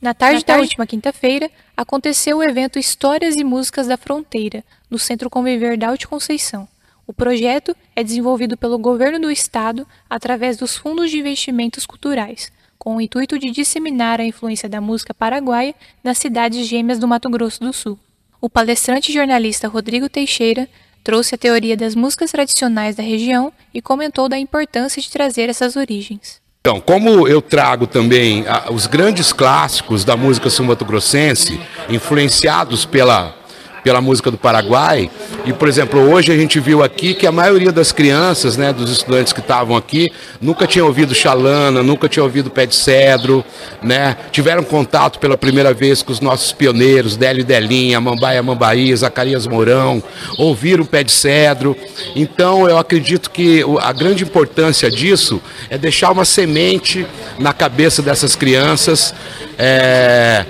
[0.00, 4.64] Na tarde, Na tarde da última quinta-feira, aconteceu o evento Histórias e Músicas da Fronteira,
[4.88, 6.66] no Centro Conviver da Alto Conceição.
[7.06, 12.96] O projeto é desenvolvido pelo governo do estado através dos fundos de investimentos culturais, com
[12.96, 17.60] o intuito de disseminar a influência da música paraguaia nas cidades gêmeas do Mato Grosso
[17.60, 17.98] do Sul.
[18.40, 20.66] O palestrante e jornalista Rodrigo Teixeira
[21.04, 25.76] trouxe a teoria das músicas tradicionais da região e comentou da importância de trazer essas
[25.76, 26.39] origens.
[26.62, 33.34] Então, como eu trago também ah, os grandes clássicos da música sul-mato-grossense, influenciados pela
[33.82, 35.10] pela música do Paraguai.
[35.44, 38.90] E, por exemplo, hoje a gente viu aqui que a maioria das crianças, né, dos
[38.90, 43.44] estudantes que estavam aqui, nunca tinham ouvido Xalana, nunca tinham ouvido Pé de Cedro,
[43.82, 44.16] né?
[44.30, 50.02] Tiveram contato pela primeira vez com os nossos pioneiros, Délio Delinha, Mambaia Mambaí, Zacarias Mourão,
[50.36, 51.76] ouviram Pé de Cedro.
[52.14, 57.06] Então, eu acredito que a grande importância disso é deixar uma semente
[57.38, 59.14] na cabeça dessas crianças,
[59.58, 60.44] é,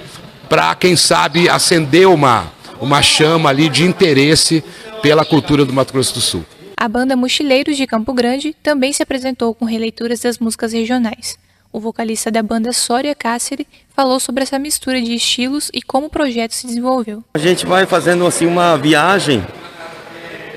[0.48, 4.64] para, quem sabe, acender uma uma chama ali de interesse
[5.02, 6.44] pela cultura do Mato Grosso do Sul.
[6.76, 11.38] A banda Mochileiros de Campo Grande também se apresentou com releituras das músicas regionais.
[11.72, 16.10] O vocalista da banda Soria Cáceres falou sobre essa mistura de estilos e como o
[16.10, 17.22] projeto se desenvolveu.
[17.34, 19.44] A gente vai fazendo assim uma viagem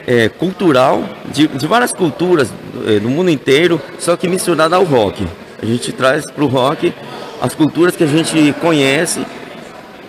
[0.08, 2.52] é, cultural de, de, várias culturas
[2.88, 5.28] é, do mundo inteiro, só que misturada ao rock.
[5.62, 6.94] A gente traz para o rock
[7.42, 9.24] as culturas que a gente conhece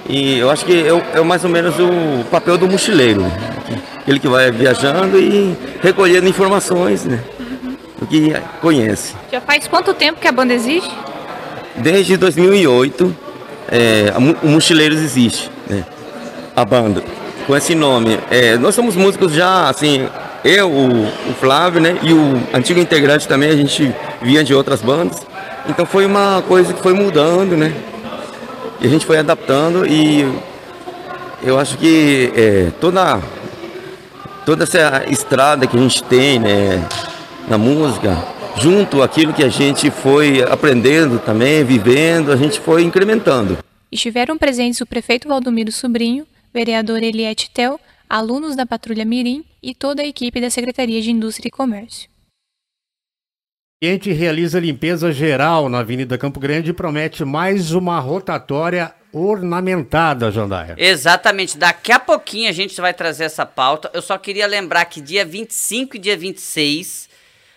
[0.08, 3.30] E eu acho que é, é mais ou menos o papel do mochileiro, né?
[4.04, 7.20] aquele que vai viajando e recolhendo informações, né?
[7.98, 9.14] Do que conhece.
[9.32, 10.94] Já faz quanto tempo que a banda existe?
[11.76, 13.16] Desde 2008,
[13.70, 14.12] é,
[14.42, 15.84] o Mochileiros existe, né?
[16.54, 17.02] A banda,
[17.46, 18.18] com esse nome.
[18.30, 20.06] É, nós somos músicos já, assim,
[20.44, 21.98] eu, o, o Flávio, né?
[22.02, 25.26] E o antigo integrante também, a gente vinha de outras bandas.
[25.66, 27.72] Então foi uma coisa que foi mudando, né?
[28.84, 30.30] E a gente foi adaptando e
[31.42, 33.18] eu acho que é, toda,
[34.44, 36.86] toda essa estrada que a gente tem né,
[37.48, 38.14] na música,
[38.58, 43.56] junto àquilo que a gente foi aprendendo também, vivendo, a gente foi incrementando.
[43.90, 50.02] Estiveram presentes o prefeito Valdomiro Sobrinho, vereador Eliette Tel, alunos da Patrulha Mirim e toda
[50.02, 52.10] a equipe da Secretaria de Indústria e Comércio.
[53.82, 60.30] A gente realiza limpeza geral na Avenida Campo Grande e promete mais uma rotatória ornamentada,
[60.30, 60.74] Jandaia.
[60.78, 61.58] Exatamente.
[61.58, 63.90] Daqui a pouquinho a gente vai trazer essa pauta.
[63.92, 67.08] Eu só queria lembrar que dia 25 e dia 26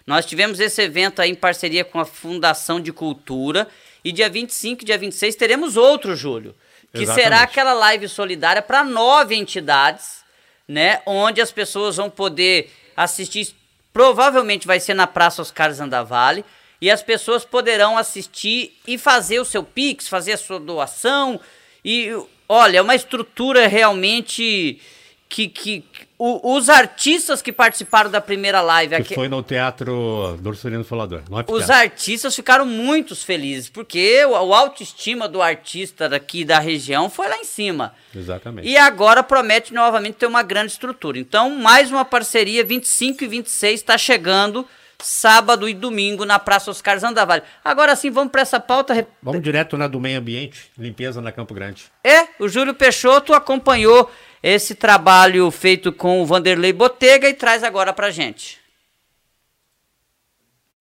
[0.05, 3.67] nós tivemos esse evento aí em parceria com a Fundação de Cultura.
[4.03, 6.55] E dia 25 e dia 26 teremos outro, Júlio.
[6.93, 7.23] Que Exatamente.
[7.23, 10.23] será aquela live solidária para nove entidades,
[10.67, 11.01] né?
[11.05, 13.53] Onde as pessoas vão poder assistir
[13.97, 16.45] Provavelmente vai ser na Praça Oscar Zandavalli.
[16.79, 21.39] E as pessoas poderão assistir e fazer o seu Pix, fazer a sua doação.
[21.83, 22.11] E
[22.47, 24.79] olha, é uma estrutura realmente
[25.27, 25.83] que, que
[26.19, 30.83] o, os artistas que participaram da primeira live que aqui, foi no teatro do Ursulino
[30.83, 31.21] Falador.
[31.47, 37.27] Os artistas ficaram muito felizes porque o, o autoestima do artista daqui da região foi
[37.27, 37.93] lá em cima.
[38.15, 38.67] Exatamente.
[38.67, 41.19] E agora promete novamente ter uma grande estrutura.
[41.19, 44.65] Então, mais uma parceria 25 e 26 está chegando
[44.99, 47.43] sábado e domingo na Praça Oscar Zandavalli.
[47.63, 49.07] Agora sim, vamos para essa pauta.
[49.21, 51.85] Vamos direto na do meio ambiente, limpeza na Campo Grande.
[52.03, 54.09] É, o Júlio Peixoto acompanhou
[54.41, 58.59] esse trabalho feito com o Vanderlei Botega e traz agora para gente.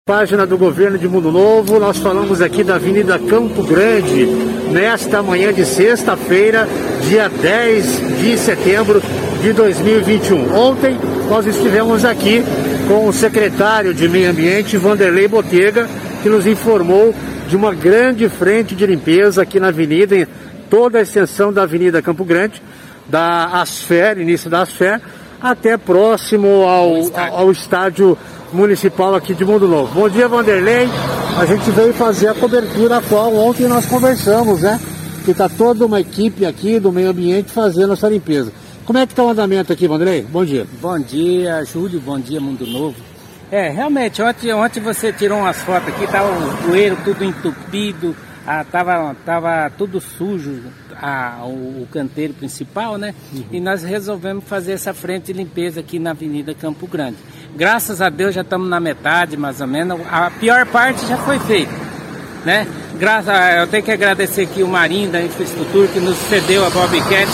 [0.06, 4.28] Página do governo de Mundo Novo, nós falamos aqui da Avenida Campo Grande,
[4.72, 6.68] nesta manhã de sexta-feira,
[7.10, 9.02] dia 10 de setembro
[9.42, 10.56] de 2021.
[10.56, 10.96] Ontem
[11.28, 12.44] nós estivemos aqui
[12.88, 15.90] com o secretário de Meio Ambiente, Vanderlei Botega,
[16.22, 17.12] que nos informou
[17.48, 20.28] de uma grande frente de limpeza aqui na avenida, em
[20.70, 22.62] toda a extensão da Avenida Campo Grande,
[23.08, 25.02] da Asfer, início da Asfer,
[25.42, 27.36] até próximo ao, estádio.
[27.38, 28.18] ao estádio
[28.52, 29.94] municipal aqui de Mundo Novo.
[29.94, 30.88] Bom dia, Vanderlei.
[31.38, 34.80] A gente veio fazer a cobertura a qual ontem nós conversamos, né?
[35.24, 38.52] Que está toda uma equipe aqui do meio ambiente fazendo essa limpeza.
[38.86, 40.22] Como é que está o andamento aqui, Vanderlei?
[40.22, 40.66] Bom dia.
[40.80, 42.00] Bom dia, Júlio.
[42.00, 42.96] Bom dia, Mundo Novo.
[43.52, 48.16] É, realmente, ontem, ontem você tirou umas fotos aqui, tava o poeiro tudo entupido,
[48.46, 50.64] ah, tava, tava tudo sujo,
[51.02, 53.14] a, o, canteiro principal, né?
[53.34, 53.46] Uhum.
[53.52, 57.18] E nós resolvemos fazer essa frente de limpeza aqui na Avenida Campo Grande.
[57.56, 60.00] Graças a Deus já estamos na metade, mais ou menos.
[60.10, 61.74] A pior parte já foi feita,
[62.44, 62.68] né?
[62.98, 66.70] Graças a, eu tenho que agradecer aqui o Marinho da Infraestrutura que nos cedeu a
[66.70, 67.30] Bobcat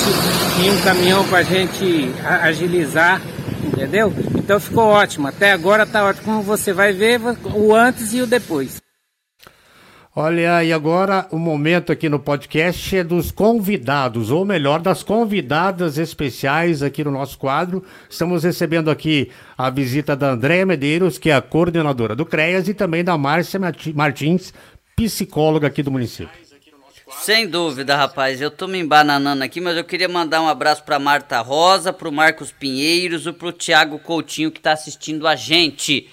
[0.63, 3.21] e um caminhão para a gente agilizar,
[3.63, 4.13] entendeu?
[4.35, 5.27] Então ficou ótimo.
[5.27, 6.25] Até agora está ótimo.
[6.25, 7.21] Como você vai ver,
[7.53, 8.80] o antes e o depois.
[10.13, 15.97] Olha, e agora o momento aqui no podcast é dos convidados, ou melhor, das convidadas
[15.97, 17.81] especiais aqui no nosso quadro.
[18.09, 22.73] Estamos recebendo aqui a visita da Andréia Medeiros, que é a coordenadora do CREAS, e
[22.73, 23.57] também da Márcia
[23.95, 24.53] Martins,
[24.97, 26.37] psicóloga aqui do município.
[27.21, 28.41] Sem dúvida, rapaz.
[28.41, 32.09] Eu tô me embananando aqui, mas eu queria mandar um abraço para Marta Rosa, para
[32.09, 36.09] o Marcos Pinheiros e para o Tiago Coutinho que está assistindo a gente.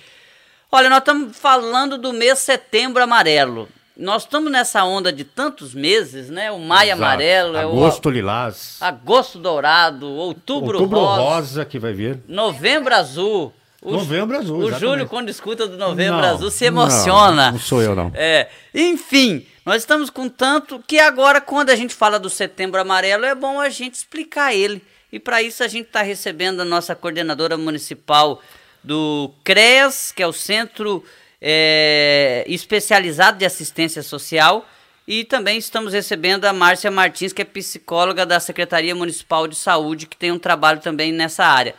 [0.70, 6.30] Olha, nós estamos falando do mês Setembro Amarelo nós estamos nessa onda de tantos meses,
[6.30, 6.52] né?
[6.52, 7.02] O maio Exato.
[7.02, 12.94] amarelo, agosto é o lilás, agosto dourado, outubro, outubro rosa, rosa que vai vir, novembro
[12.94, 13.52] azul.
[13.82, 14.56] O, novembro azul.
[14.56, 14.80] O exatamente.
[14.80, 17.46] Júlio, quando escuta do novembro não, azul, se emociona.
[17.46, 18.10] Não, não sou eu, não.
[18.14, 23.24] É, enfim, nós estamos com tanto que agora, quando a gente fala do setembro amarelo,
[23.24, 24.82] é bom a gente explicar ele.
[25.12, 28.42] E para isso a gente está recebendo a nossa coordenadora municipal
[28.82, 31.04] do CREAS, que é o Centro
[31.40, 34.66] é, especializado de assistência social.
[35.06, 40.06] E também estamos recebendo a Márcia Martins, que é psicóloga da Secretaria Municipal de Saúde,
[40.06, 41.74] que tem um trabalho também nessa área.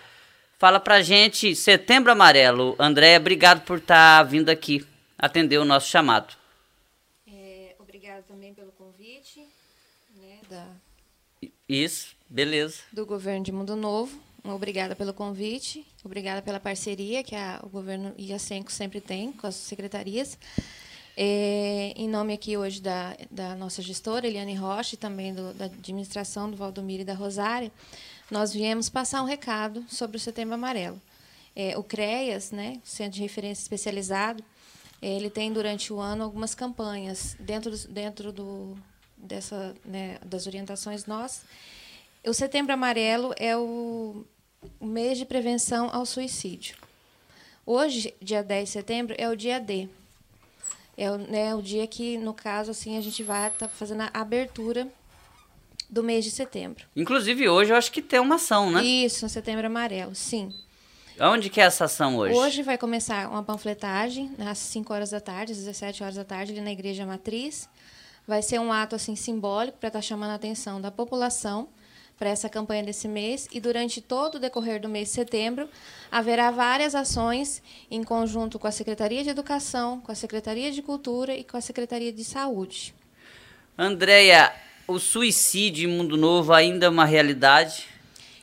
[0.57, 2.75] Fala pra gente, Setembro Amarelo.
[2.79, 4.85] Andréia, obrigado por estar tá vindo aqui
[5.19, 6.33] atender o nosso chamado.
[7.27, 9.45] É, obrigado também pelo convite.
[10.15, 10.65] Né, da...
[11.67, 12.81] Isso, beleza.
[12.91, 14.19] Do governo de Mundo Novo.
[14.55, 19.31] Obrigada pelo convite, obrigada pela parceria que a, o governo e a SENCO sempre tem
[19.31, 20.37] com as secretarias.
[21.15, 25.65] É, em nome aqui hoje da, da nossa gestora, Eliane Rocha, e também do, da
[25.65, 27.71] administração do Valdomiro e da Rosária,
[28.31, 31.01] nós viemos passar um recado sobre o Setembro Amarelo.
[31.55, 34.43] É, o CREAS, né, Centro de Referência Especializado,
[35.01, 38.77] ele tem durante o ano algumas campanhas dentro, dentro do,
[39.17, 41.43] dessa, né, das orientações nossas.
[42.25, 44.25] O Setembro Amarelo é o,
[44.79, 46.75] o mês de prevenção ao suicídio.
[47.65, 49.87] Hoje, dia 10 de setembro, é o dia D,
[50.97, 54.01] é o, né, o dia que, no caso, assim, a gente vai estar tá fazendo
[54.01, 54.87] a abertura
[55.89, 56.85] do mês de setembro.
[56.95, 58.83] Inclusive, hoje eu acho que tem uma ação, né?
[58.83, 60.53] Isso, no setembro amarelo, sim.
[61.19, 62.33] Onde que é essa ação hoje?
[62.33, 66.53] Hoje vai começar uma panfletagem às 5 horas da tarde, às 17 horas da tarde,
[66.53, 67.67] ali na Igreja Matriz.
[68.25, 71.67] Vai ser um ato assim simbólico para estar tá chamando a atenção da população
[72.19, 75.69] para essa campanha desse mês e durante todo o decorrer do mês de setembro
[76.11, 81.33] haverá várias ações em conjunto com a Secretaria de Educação, com a Secretaria de Cultura
[81.33, 82.93] e com a Secretaria de Saúde.
[83.77, 84.53] Andréia,
[84.85, 87.87] o suicídio em Mundo Novo ainda é uma realidade?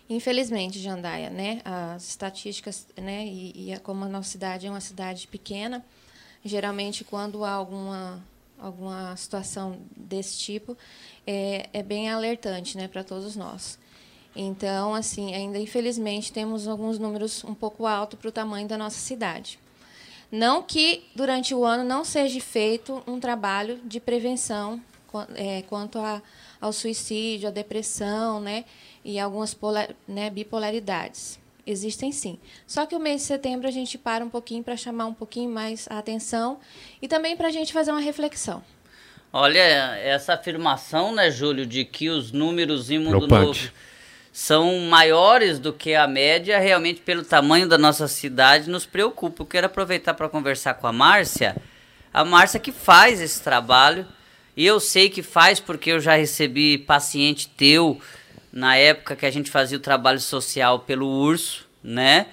[0.09, 1.61] Infelizmente, Jandaia, né?
[1.62, 3.27] As estatísticas, né?
[3.27, 5.85] E, e como a nossa cidade é uma cidade pequena,
[6.43, 8.22] geralmente quando há alguma
[8.59, 10.76] alguma situação desse tipo,
[11.26, 13.78] é, é bem alertante né, para todos nós.
[14.34, 18.98] Então, assim, ainda infelizmente temos alguns números um pouco altos para o tamanho da nossa
[18.98, 19.59] cidade.
[20.30, 24.82] Não que durante o ano não seja feito um trabalho de prevenção
[25.34, 26.20] é, quanto a,
[26.61, 28.64] ao suicídio, à depressão, né,
[29.04, 31.38] e algumas polar, né, bipolaridades.
[31.67, 32.39] Existem sim.
[32.67, 35.51] Só que o mês de setembro a gente para um pouquinho para chamar um pouquinho
[35.51, 36.61] mais a atenção
[37.03, 38.62] e também para a gente fazer uma reflexão.
[39.33, 43.71] Olha, essa afirmação, né, Júlio, de que os números em Mundo Novo
[44.33, 49.43] são maiores do que a média, realmente pelo tamanho da nossa cidade, nos preocupa.
[49.43, 51.57] Eu quero aproveitar para conversar com a Márcia.
[52.14, 54.07] A Márcia que faz esse trabalho,
[54.57, 58.01] e eu sei que faz porque eu já recebi paciente teu
[58.57, 62.26] na época que a gente fazia o trabalho social pelo Urso, né?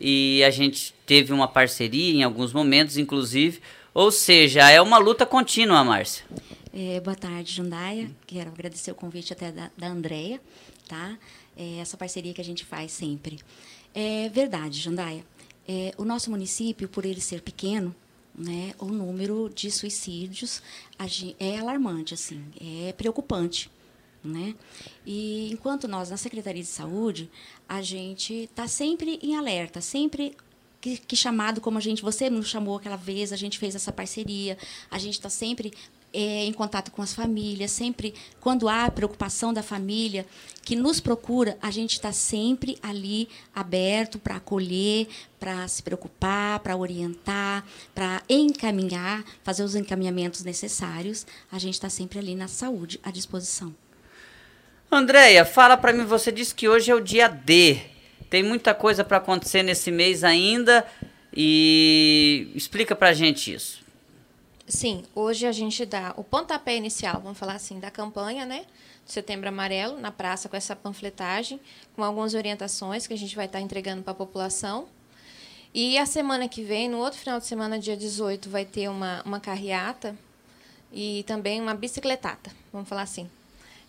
[0.00, 3.60] E a gente teve uma parceria em alguns momentos, inclusive.
[3.92, 6.24] Ou seja, é uma luta contínua, Márcia.
[6.72, 8.08] É, boa tarde, Jundaia.
[8.24, 10.40] Quero agradecer o convite até da, da Andrea,
[10.86, 11.18] tá?
[11.56, 13.40] É, essa parceria que a gente faz sempre.
[13.92, 15.24] É verdade, Jundaia.
[15.66, 17.92] É, o nosso município, por ele ser pequeno,
[18.32, 20.62] né, o número de suicídios
[21.40, 23.68] é alarmante, assim, é preocupante.
[24.24, 24.54] Né?
[25.04, 27.30] E enquanto nós, na Secretaria de Saúde,
[27.68, 30.34] a gente está sempre em alerta, sempre
[30.80, 33.92] que, que, chamado como a gente, você nos chamou aquela vez, a gente fez essa
[33.92, 34.56] parceria,
[34.90, 35.72] a gente está sempre
[36.14, 40.24] é, em contato com as famílias, sempre quando há preocupação da família
[40.62, 45.08] que nos procura, a gente está sempre ali aberto para acolher,
[45.40, 51.26] para se preocupar, para orientar, para encaminhar, fazer os encaminhamentos necessários.
[51.50, 53.74] A gente está sempre ali na saúde à disposição.
[54.94, 57.80] Andréia, fala para mim, você disse que hoje é o dia D.
[58.30, 60.86] Tem muita coisa para acontecer nesse mês ainda
[61.32, 63.82] e explica para a gente isso.
[64.66, 68.64] Sim, hoje a gente dá o pontapé inicial, vamos falar assim, da campanha, né?
[69.04, 71.60] Setembro Amarelo, na praça com essa panfletagem,
[71.94, 74.88] com algumas orientações que a gente vai estar entregando para a população.
[75.74, 79.22] E a semana que vem, no outro final de semana, dia 18, vai ter uma,
[79.24, 80.16] uma carreata
[80.92, 83.28] e também uma bicicletata, vamos falar assim.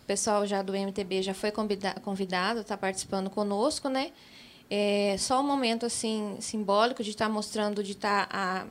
[0.06, 4.12] O pessoal já do MTB já foi convidado, está participando conosco, né?
[4.70, 8.68] É só um momento assim simbólico de estar tá mostrando, de estar tá,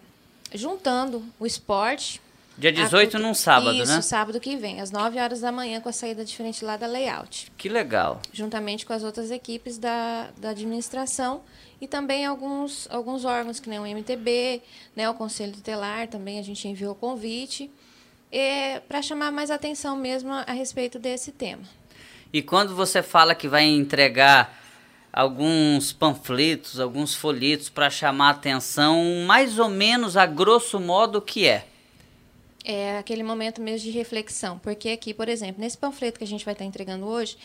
[0.55, 2.22] juntando o esporte.
[2.57, 4.01] Dia 18 a, num sábado, isso, né?
[4.01, 7.51] Sábado que vem, às 9 horas da manhã, com a saída diferente lá da layout.
[7.59, 8.22] Que legal.
[8.32, 11.43] Juntamente com as outras equipes da, da administração
[11.80, 14.62] e também alguns, alguns órgãos, que nem o MTB,
[14.95, 17.68] né, o Conselho Tutelar, também a gente enviou o convite
[18.35, 21.62] é, para chamar mais atenção mesmo a, a respeito desse tema.
[22.32, 24.61] E quando você fala que vai entregar
[25.12, 31.47] alguns panfletos, alguns folhetos para chamar atenção, mais ou menos a grosso modo o que
[31.47, 31.64] é?
[32.64, 36.45] É aquele momento mesmo de reflexão, porque aqui, por exemplo, nesse panfleto que a gente
[36.45, 37.37] vai estar entregando hoje,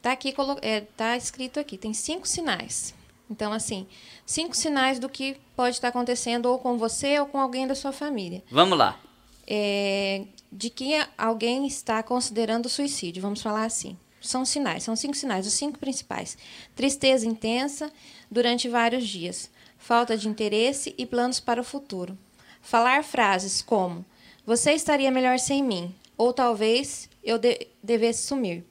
[0.00, 2.94] tá aqui é, tá escrito aqui, tem cinco sinais.
[3.30, 3.86] Então, assim,
[4.24, 7.92] cinco sinais do que pode estar acontecendo ou com você ou com alguém da sua
[7.92, 8.42] família.
[8.50, 8.98] Vamos lá.
[9.46, 13.96] É, de que alguém está considerando suicídio, vamos falar assim.
[14.20, 16.36] São sinais, são cinco sinais, os cinco principais.
[16.74, 17.90] Tristeza intensa
[18.30, 22.18] durante vários dias, falta de interesse e planos para o futuro.
[22.60, 24.04] Falar frases como:
[24.44, 28.64] Você estaria melhor sem mim, ou talvez eu de devesse sumir.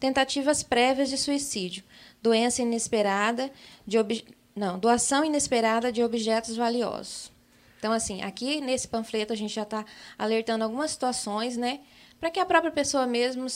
[0.00, 1.84] Tentativas prévias de suicídio,
[2.22, 3.50] doença inesperada
[3.86, 3.98] de
[4.56, 7.33] não, doação inesperada de objetos valiosos.
[7.84, 9.84] Então, assim, aqui nesse panfleto a gente já está
[10.18, 11.80] alertando algumas situações, né?
[12.18, 13.46] Para que a própria pessoa mesmo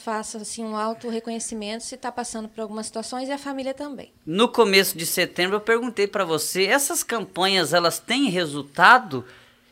[0.00, 4.12] faça assim, um auto reconhecimento se está passando por algumas situações e a família também.
[4.24, 9.24] No começo de setembro eu perguntei para você, essas campanhas elas têm resultado?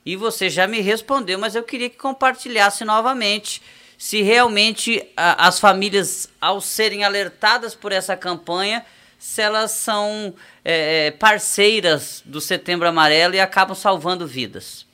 [0.05, 3.63] E você já me respondeu, mas eu queria que compartilhasse novamente
[3.97, 8.85] se realmente a, as famílias, ao serem alertadas por essa campanha,
[9.23, 14.85] se elas são é, parceiras do Setembro Amarelo e acabam salvando vidas.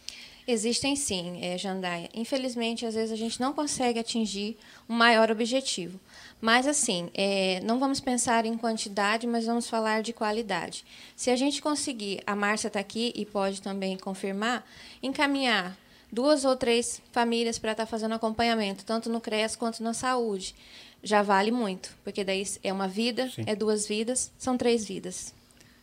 [0.46, 2.10] Existem sim, é, Jandaia.
[2.12, 5.98] Infelizmente, às vezes a gente não consegue atingir um maior objetivo.
[6.42, 10.84] Mas, assim, é, não vamos pensar em quantidade, mas vamos falar de qualidade.
[11.16, 14.62] Se a gente conseguir, a Márcia está aqui e pode também confirmar,
[15.02, 15.74] encaminhar
[16.10, 20.54] duas ou três famílias para estar tá fazendo acompanhamento, tanto no CRES quanto na saúde,
[21.02, 23.44] já vale muito, porque daí é uma vida, Sim.
[23.46, 25.34] é duas vidas, são três vidas.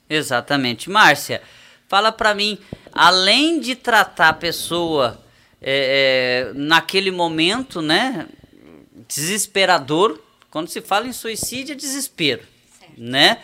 [0.09, 0.89] Exatamente.
[0.89, 1.41] Márcia,
[1.87, 2.57] fala para mim,
[2.91, 5.21] além de tratar a pessoa
[5.61, 8.27] é, é, naquele momento, né,
[9.07, 10.19] desesperador,
[10.51, 12.43] quando se fala em suicídio é desespero,
[12.79, 12.93] certo.
[12.97, 13.39] né?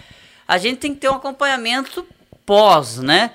[0.47, 2.05] A gente tem que ter um acompanhamento
[2.45, 3.31] pós, né?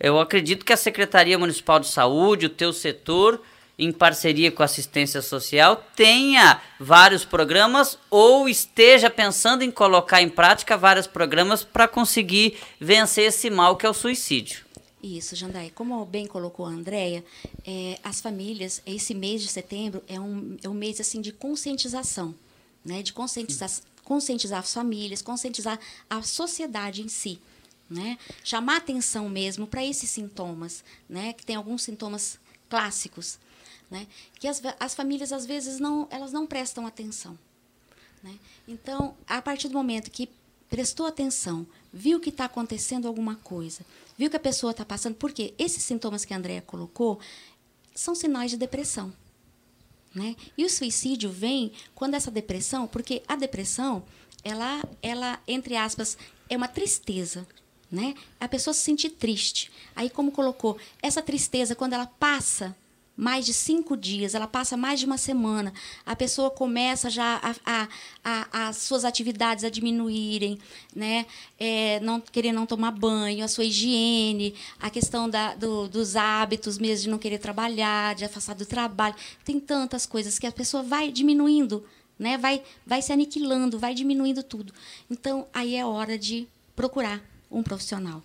[0.00, 3.42] Eu acredito que a Secretaria Municipal de Saúde, o teu setor,
[3.78, 10.28] em parceria com a assistência social, tenha vários programas ou esteja pensando em colocar em
[10.28, 14.66] prática vários programas para conseguir vencer esse mal que é o suicídio.
[15.02, 15.70] Isso, Jandai.
[15.74, 17.24] Como bem colocou a Andrea,
[17.64, 22.34] é, as famílias, esse mês de setembro é um, é um mês assim de conscientização,
[22.84, 23.00] né?
[23.00, 23.70] de conscientizar,
[24.02, 25.78] conscientizar as famílias, conscientizar
[26.10, 27.38] a sociedade em si
[27.88, 28.18] né?
[28.44, 31.32] Chamar atenção mesmo para esses sintomas, né?
[31.32, 33.38] Que tem alguns sintomas clássicos,
[33.90, 34.06] né?
[34.38, 37.38] Que as, as famílias às vezes não, elas não prestam atenção,
[38.22, 38.38] né?
[38.66, 40.28] Então, a partir do momento que
[40.68, 43.84] prestou atenção, viu que está acontecendo alguma coisa,
[44.16, 47.18] viu que a pessoa está passando, porque esses sintomas que a Andrea colocou
[47.94, 49.12] são sinais de depressão.
[50.14, 50.36] Né?
[50.56, 54.04] E o suicídio vem quando essa depressão, porque a depressão,
[54.42, 56.18] ela, ela entre aspas,
[56.48, 57.46] é uma tristeza
[57.90, 58.14] né?
[58.38, 59.70] A pessoa se sentir triste.
[59.94, 62.76] Aí, como colocou, essa tristeza, quando ela passa
[63.18, 65.72] mais de cinco dias, ela passa mais de uma semana,
[66.06, 67.88] a pessoa começa já a, a,
[68.22, 70.56] a, as suas atividades a diminuírem,
[70.94, 71.26] né?
[71.58, 76.78] É, não querer não tomar banho, a sua higiene, a questão da, do, dos hábitos
[76.78, 79.16] mesmo de não querer trabalhar, de afastar do trabalho.
[79.44, 81.84] Tem tantas coisas que a pessoa vai diminuindo,
[82.16, 82.38] né?
[82.38, 84.72] vai, vai se aniquilando, vai diminuindo tudo.
[85.10, 87.20] Então, aí é hora de procurar
[87.50, 88.22] um profissional.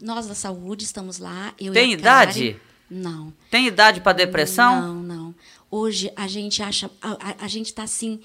[0.00, 1.52] Nós da saúde estamos lá.
[1.58, 2.52] Eu Tem idade?
[2.52, 3.32] Karen, não.
[3.50, 4.80] Tem idade para depressão?
[4.80, 5.34] Não, não.
[5.70, 8.20] Hoje a gente acha, a, a, a gente está assim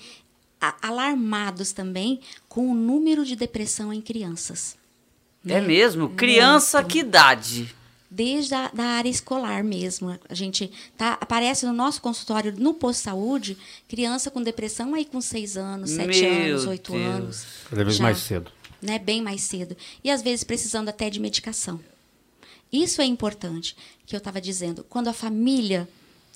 [0.61, 4.77] a, alarmados também com o número de depressão em crianças.
[5.45, 5.61] É né?
[5.61, 6.09] mesmo?
[6.09, 6.91] Criança Muito.
[6.91, 7.75] que idade?
[8.09, 10.17] Desde a da área escolar mesmo.
[10.29, 13.57] A gente tá, aparece no nosso consultório, no posto-saúde,
[13.89, 17.45] criança com depressão aí com seis anos, sete Meu anos, oito anos.
[17.69, 18.03] Cada vez já.
[18.03, 18.51] mais cedo
[18.83, 19.75] né, bem mais cedo.
[20.03, 21.79] E às vezes precisando até de medicação.
[22.71, 23.75] Isso é importante,
[24.05, 24.83] que eu estava dizendo.
[24.89, 25.87] Quando a família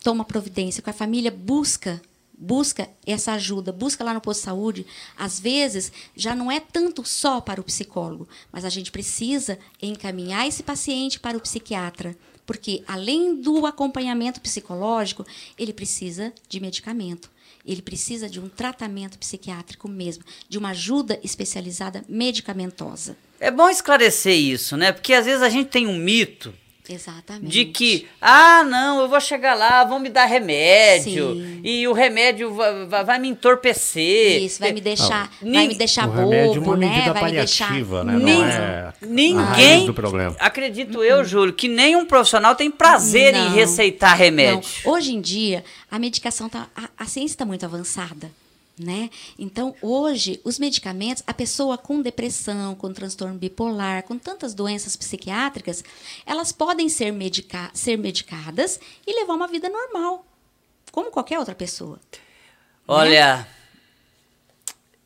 [0.03, 2.01] toma providência, quando a família busca
[2.37, 4.85] busca essa ajuda, busca lá no posto de saúde,
[5.17, 10.47] às vezes já não é tanto só para o psicólogo, mas a gente precisa encaminhar
[10.47, 15.25] esse paciente para o psiquiatra, porque além do acompanhamento psicológico,
[15.57, 17.27] ele precisa de medicamento
[17.67, 23.17] ele precisa de um tratamento psiquiátrico mesmo, de uma ajuda especializada medicamentosa.
[23.39, 24.91] É bom esclarecer isso, né?
[24.91, 26.53] Porque às vezes a gente tem um mito
[26.89, 27.51] Exatamente.
[27.51, 31.33] De que, ah, não, eu vou chegar lá, vão me dar remédio.
[31.33, 31.61] Sim.
[31.63, 34.43] E o remédio vai, vai, me entorpecer.
[34.43, 37.13] Isso, vai me deixar, não, vai me deixar bobo, é né?
[37.13, 37.71] Vai me deixar.
[38.05, 38.17] Né?
[38.17, 39.87] Nin, é ninguém.
[40.39, 44.61] Acredito eu, Júlio, que nenhum profissional tem prazer não, em receitar remédio.
[44.85, 44.93] Não.
[44.93, 46.67] Hoje em dia, a medicação tá.
[46.75, 48.31] A, a ciência está muito avançada.
[48.79, 49.09] Né?
[49.39, 55.83] Então, hoje, os medicamentos, a pessoa com depressão, com transtorno bipolar, com tantas doenças psiquiátricas,
[56.27, 60.23] elas podem ser, medica ser medicadas e levar uma vida normal,
[60.91, 61.99] como qualquer outra pessoa.
[62.87, 63.47] Olha, né?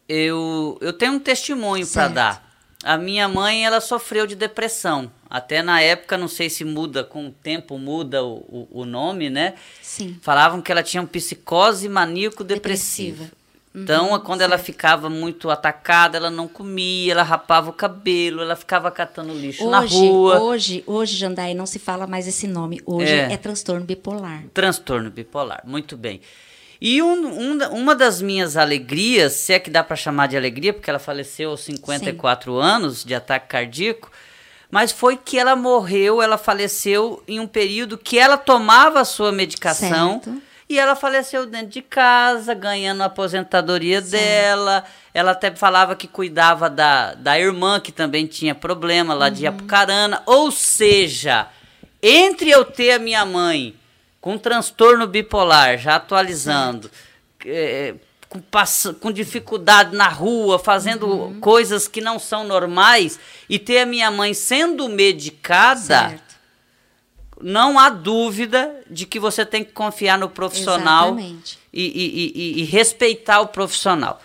[0.07, 2.51] eu, eu tenho um testemunho para dar.
[2.83, 5.09] A minha mãe, ela sofreu de depressão.
[5.29, 9.29] Até na época, não sei se muda, com o tempo muda o, o, o nome,
[9.29, 9.53] né?
[9.81, 10.19] Sim.
[10.21, 13.31] Falavam que ela tinha um psicose maníaco-depressiva.
[13.73, 14.51] Então, uhum, quando certo.
[14.51, 19.63] ela ficava muito atacada, ela não comia, ela rapava o cabelo, ela ficava catando lixo
[19.63, 20.41] hoje, na rua.
[20.41, 22.81] Hoje, hoje, Jandai, não se fala mais esse nome.
[22.85, 24.43] Hoje é, é transtorno bipolar.
[24.53, 26.19] Transtorno bipolar, muito bem.
[26.81, 30.73] E um, um, uma das minhas alegrias, se é que dá para chamar de alegria,
[30.73, 32.59] porque ela faleceu aos 54 Sim.
[32.59, 34.11] anos de ataque cardíaco,
[34.69, 39.31] mas foi que ela morreu, ela faleceu em um período que ela tomava a sua
[39.31, 40.21] medicação.
[40.23, 40.41] Certo.
[40.71, 44.85] E ela faleceu dentro de casa, ganhando a aposentadoria dela.
[45.13, 49.31] Ela até falava que cuidava da, da irmã, que também tinha problema lá Uhum.
[49.33, 50.23] de Apucarana.
[50.25, 51.47] Ou seja,
[52.01, 53.75] entre eu ter a minha mãe
[54.21, 56.89] com transtorno bipolar, já atualizando,
[57.45, 57.95] eh,
[58.29, 61.39] com, pass- com dificuldade na rua, fazendo Uhum.
[61.41, 63.19] coisas que não são normais,
[63.49, 66.30] e ter a minha mãe sendo medicada, Certo.
[67.43, 71.13] Não há dúvida de que você tem que confiar no profissional
[71.73, 74.21] e, e- e- e respeitar o profissional.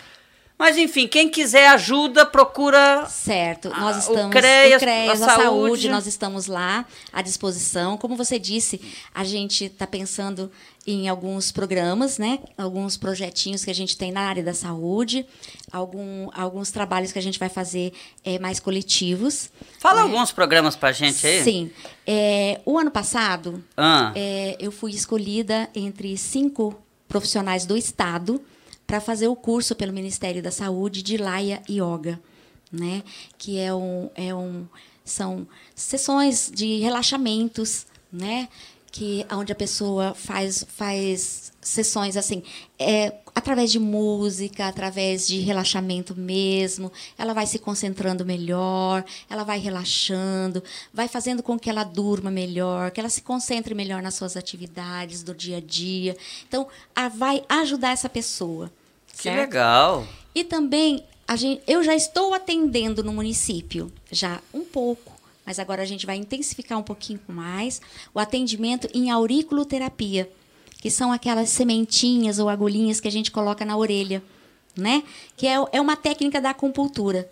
[0.59, 3.05] Mas enfim, quem quiser ajuda, procura.
[3.07, 5.43] Certo, nós Ah, o estamos CREAS, o CREAS, a a, saúde.
[5.43, 5.89] saúde.
[5.89, 6.83] nós estamos lá
[7.13, 7.95] à disposição.
[7.95, 8.81] Como você disse,
[9.13, 10.51] a gente está pensando
[10.87, 12.39] em alguns programas, né?
[12.57, 15.27] Alguns projetinhos que a gente tem na área da saúde,
[15.71, 17.93] algum, alguns trabalhos que a gente vai fazer
[18.25, 19.51] eh, mais coletivos.
[19.79, 20.01] Fala né?
[20.03, 21.43] alguns programas pra gente aí.
[21.43, 21.69] Sim.
[22.05, 24.11] É, o ano passado, Ah.
[24.15, 26.73] é, eu fui escolhida entre cinco
[27.07, 28.41] profissionais do Estado
[28.87, 32.19] para fazer o curso pelo Ministério da Saúde de Laia Yoga,
[32.71, 33.03] né?
[33.37, 34.65] Que é um, é um,
[35.03, 38.47] são sessões de relaxamentos, né?
[38.89, 42.41] Que onde a pessoa faz, faz sessões assim,
[42.79, 46.91] é, através de música, através de relaxamento mesmo.
[47.17, 50.63] Ela vai se concentrando melhor, ela vai relaxando,
[50.93, 55.23] vai fazendo com que ela durma melhor, que ela se concentre melhor nas suas atividades
[55.23, 56.15] do dia a dia.
[56.47, 58.71] Então, a- vai ajudar essa pessoa.
[59.15, 59.37] Que certo?
[59.37, 60.07] legal.
[60.33, 65.11] E também a gente, eu já estou atendendo no município, já um pouco,
[65.45, 67.81] mas agora a gente vai intensificar um pouquinho mais
[68.13, 70.29] o atendimento em auriculoterapia,
[70.87, 74.23] que são aquelas sementinhas ou agulhinhas que a gente coloca na orelha,
[74.73, 75.03] né?
[75.35, 77.29] Que é, é uma técnica da acupuntura.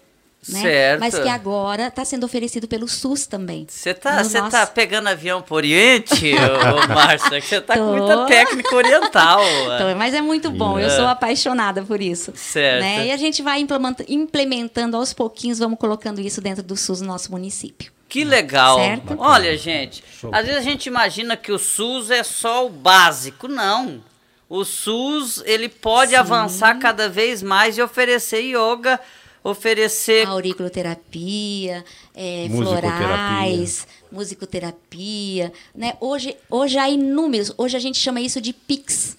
[0.48, 0.62] Né?
[0.62, 1.00] Certo.
[1.00, 3.66] Mas que agora está sendo oferecido pelo SUS também.
[3.68, 7.42] Você tá, No você nosso- tá pegando avião pro Oriente, ô, Márcia?
[7.42, 7.96] Você tá com Tô.
[7.98, 9.42] muita técnica oriental.
[9.74, 10.90] Então, mas é muito bom, eu É.
[10.96, 12.32] sou apaixonada por isso.
[12.36, 12.82] Certo.
[12.82, 13.08] Né?
[13.08, 17.08] E a gente vai implementa- implementando aos pouquinhos, vamos colocando isso dentro do SUS no
[17.08, 17.92] nosso município.
[18.16, 18.78] Que legal.
[18.78, 19.16] Certo?
[19.20, 20.34] Olha, gente, Show.
[20.34, 23.46] às vezes a gente imagina que o SUS é só o básico.
[23.46, 24.02] Não.
[24.48, 29.02] O SUS, ele pode avançar cada vez mais e oferecer yoga,
[29.44, 31.84] oferecer Auriculoterapia,
[32.16, 33.06] é, Musicoterapia.
[33.06, 35.52] florais, musicoterapia.
[35.76, 35.98] Né?
[36.00, 37.52] Hoje, hoje há inúmeros.
[37.58, 39.18] Hoje a gente chama isso de PIX,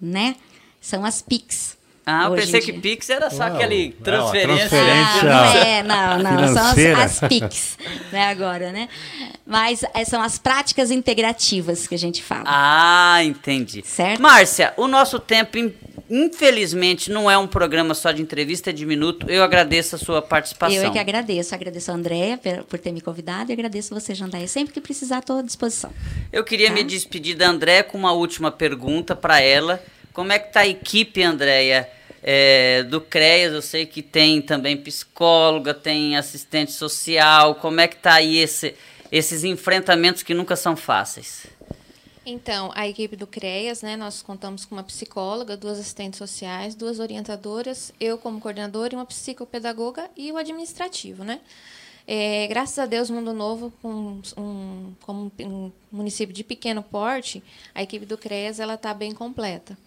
[0.00, 0.34] né?
[0.80, 1.76] São as PIX.
[2.06, 2.72] Ah, eu pensei que.
[2.72, 3.54] Pix era só Uau.
[3.54, 4.68] aquele É, transferência.
[4.68, 5.30] transferência.
[5.30, 6.54] Ah, não é, não, não.
[6.54, 6.66] São
[7.02, 7.78] as, as PICs,
[8.10, 8.88] né, agora, né?
[9.46, 12.44] Mas é, são as práticas integrativas que a gente fala.
[12.46, 13.82] Ah, entendi.
[13.84, 14.20] Certo.
[14.20, 15.72] Márcia, o nosso tempo, in-
[16.08, 19.28] infelizmente, não é um programa só de entrevista, é de minuto.
[19.28, 20.76] Eu agradeço a sua participação.
[20.76, 21.54] Eu é que agradeço.
[21.54, 22.38] Agradeço a Andréia
[22.68, 24.48] por ter me convidado e agradeço você, Jandaia.
[24.48, 25.92] Sempre que precisar, estou à disposição.
[26.32, 26.74] Eu queria Tá.
[26.74, 29.82] me despedir da Andréia com uma última pergunta para ela.
[30.12, 31.88] Como é que tá a equipe, Andréia,
[32.22, 33.52] é, do CREAS?
[33.52, 37.54] Eu sei que tem também psicóloga, tem assistente social.
[37.56, 38.74] Como é que tá aí esse-
[39.10, 41.46] esses enfrentamentos que nunca são fáceis?
[42.26, 46.98] Então, a equipe do CREAS, né, nós contamos com uma psicóloga, duas assistentes sociais, duas
[46.98, 51.40] orientadoras, eu como coordenadora uma psicopedagoga e o administrativo, né?
[52.06, 54.20] É, graças a Deus, Mundo Novo, um,
[55.00, 57.42] como um município de pequeno porte,
[57.74, 59.78] a equipe do CREAS ela está bem completa.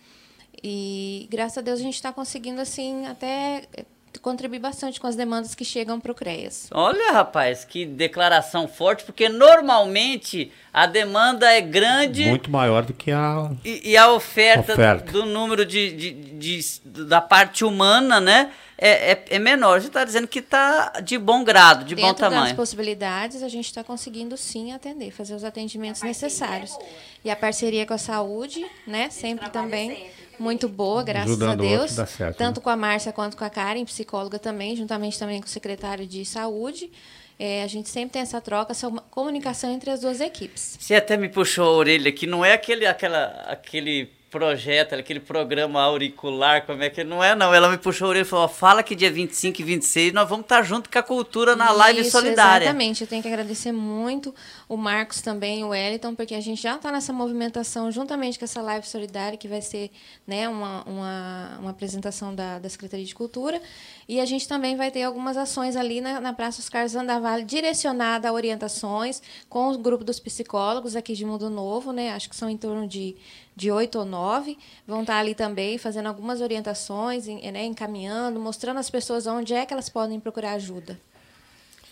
[0.62, 3.86] E graças a Deus a gente está conseguindo assim até eh,
[4.22, 6.68] contribuir bastante com as demandas que chegam para o CREAS.
[6.72, 13.12] Olha, rapaz, que declaração forte, porque normalmente a demanda é grande Muito maior do que
[13.12, 13.52] a.
[13.66, 15.12] e, e a oferta, Oferta.
[15.12, 19.82] do número de, de- de- da parte humana, né, é, é, é menor.
[19.82, 22.56] Você está dizendo que está de bom grado, de bom Dentro das tamanho.
[22.56, 26.78] possibilidades, a gente está conseguindo sim atender, fazer os atendimentos necessários.
[27.26, 29.10] E a parceria com a saúde, né?
[29.10, 30.08] Sempre também
[30.40, 31.96] muito boa, graças Ajudando a outro, Deus.
[31.96, 32.64] dá certo, Tanto né?
[32.64, 36.26] com a Márcia quanto com a Karen, psicóloga também, juntamente também com o secretário de
[36.26, 36.92] saúde.
[37.40, 40.78] É, a gente sempre tem essa troca, essa comunicação entre as duas equipes.
[40.80, 45.80] Você até me puxou a orelha aqui, não é aquele, aquela, aquele projeto, aquele programa
[45.80, 48.82] auricular, como é que não é não, ela me puxou a orelha e falou, fala
[48.82, 52.10] que dia 25 e 26 nós vamos estar junto com a cultura na live Isso,
[52.10, 52.66] solidária.
[52.66, 54.34] Exatamente, eu tenho que agradecer muito
[54.68, 58.60] o Marcos também, o Wellington, porque a gente já está nessa movimentação juntamente com essa
[58.60, 59.92] live solidária, que vai ser
[60.26, 63.62] né, uma, uma, uma apresentação da, da Secretaria de Cultura.
[64.08, 67.46] E a gente também vai ter algumas ações ali na, na Praça Os Carlos Andavalho,
[67.46, 72.12] direcionada a orientações com o grupo dos psicólogos aqui de Mundo Novo, né?
[72.12, 73.16] Acho que são em torno de,
[73.56, 74.58] de oito ou nove.
[74.88, 79.74] Vão estar ali também fazendo algumas orientações, né, encaminhando, mostrando às pessoas onde é que
[79.74, 81.00] elas podem procurar ajuda.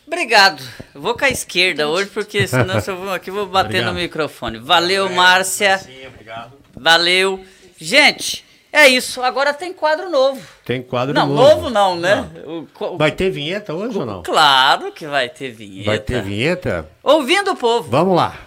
[0.05, 0.61] Obrigado.
[0.93, 3.93] Vou com a esquerda hoje, porque senão eu vou aqui vou bater Obrigado.
[3.93, 4.57] no microfone.
[4.57, 5.77] Valeu, Márcia.
[5.77, 6.53] Sim, obrigado.
[6.75, 7.45] Valeu.
[7.77, 8.43] Gente,
[8.73, 9.21] é isso.
[9.21, 10.41] Agora tem quadro novo.
[10.65, 11.41] Tem quadro não, novo.
[11.55, 12.29] novo não, né?
[12.45, 14.23] O- o- Vai ter vinheta hoje ou não?
[14.23, 15.85] Claro que vai ter vinheta.
[15.91, 16.89] Vai ter vinheta?
[17.03, 17.89] Ouvindo o povo.
[17.89, 18.37] Vamos lá.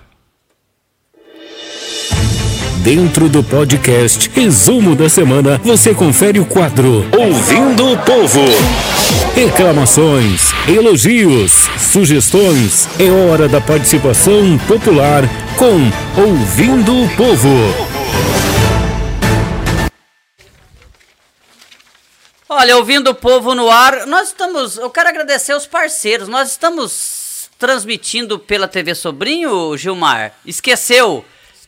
[2.85, 8.41] Dentro do podcast Resumo da Semana, você confere o quadro Ouvindo o Povo.
[9.35, 12.87] Reclamações, elogios, sugestões.
[13.01, 15.23] É hora da participação popular
[15.57, 15.81] com
[16.21, 17.49] Ouvindo o Povo.
[22.47, 24.77] Olha, ouvindo o povo no ar, nós estamos.
[24.77, 26.29] Eu quero agradecer os parceiros.
[26.29, 30.35] Nós estamos transmitindo pela TV Sobrinho, Gilmar.
[30.45, 31.25] Esqueceu.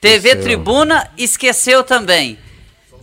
[0.07, 0.37] TV.
[0.37, 2.39] Tribuna, esqueceu também.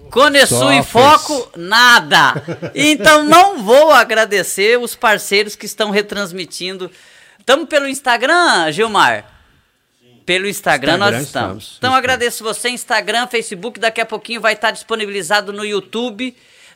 [0.10, 0.88] Conesul e fez.
[0.88, 2.42] Foco, nada.
[2.74, 6.90] Então não vou agradecer os parceiros que estão retransmitindo.
[7.38, 9.26] Estamos pelo Instagram, Gilmar?
[10.26, 11.64] Pelo Instagram, Instagram nós estamos.
[11.64, 11.78] estamos.
[11.78, 16.34] Então agradeço você, Instagram, Facebook, daqui a pouquinho vai estar disponibilizado no YouTube.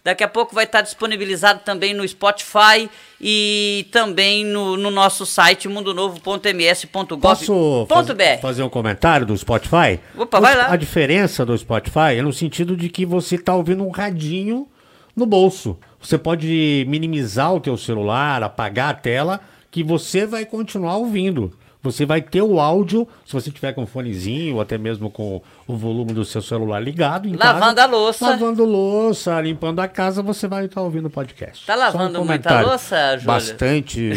[0.07, 2.89] Daqui a pouco vai estar disponibilizado também no Spotify
[3.19, 7.17] e também no, no nosso site mundonovo.ms.gov.br.
[7.19, 8.07] Posso faz-
[8.41, 9.99] fazer um comentário do Spotify?
[10.17, 10.71] Opa, vai lá.
[10.71, 14.69] A diferença do Spotify é no sentido de que você está ouvindo um radinho
[15.13, 15.77] no bolso.
[15.99, 21.51] Você pode minimizar o teu celular, apagar a tela, que você vai continuar ouvindo.
[21.91, 25.41] Você vai ter o áudio, se você tiver com um fonezinho ou até mesmo com
[25.67, 27.29] o volume do seu celular ligado.
[27.35, 28.29] Lavando casa, a louça.
[28.29, 31.65] Lavando louça, limpando a casa, você vai estar ouvindo o podcast.
[31.65, 33.25] Tá Só um lavando muita louça, Júlia?
[33.25, 34.11] Bastante.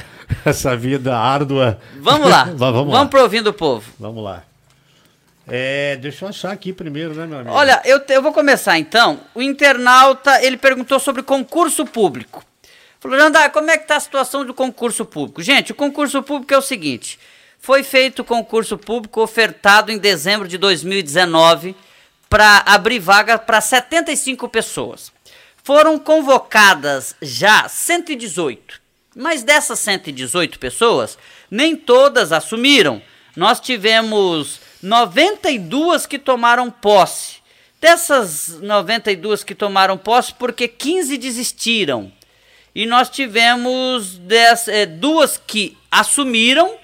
[0.44, 1.78] essa vida árdua.
[2.00, 2.44] Vamos lá.
[2.44, 2.98] Va- vamos lá.
[2.98, 3.90] Vamos pro ouvindo o povo.
[3.98, 4.42] Vamos lá.
[5.52, 7.54] É, deixa eu achar aqui primeiro, né, meu amigo?
[7.54, 9.18] Olha, eu, te- eu vou começar então.
[9.34, 12.44] O internauta, ele perguntou sobre concurso público.
[13.00, 15.42] Falou, Jandar, como é que tá a situação do concurso público?
[15.42, 17.18] Gente, o concurso público é o seguinte.
[17.58, 21.74] Foi feito o concurso público ofertado em dezembro de 2019
[22.28, 25.10] para abrir vaga para 75 pessoas.
[25.64, 28.78] Foram convocadas já 118.
[29.16, 31.16] Mas dessas 118 pessoas,
[31.50, 33.00] nem todas assumiram.
[33.34, 37.36] Nós tivemos 92 que tomaram posse.
[37.80, 42.12] Dessas 92 que tomaram posse, porque 15 desistiram.
[42.74, 46.74] E nós tivemos dez, eh, duas que assumiram,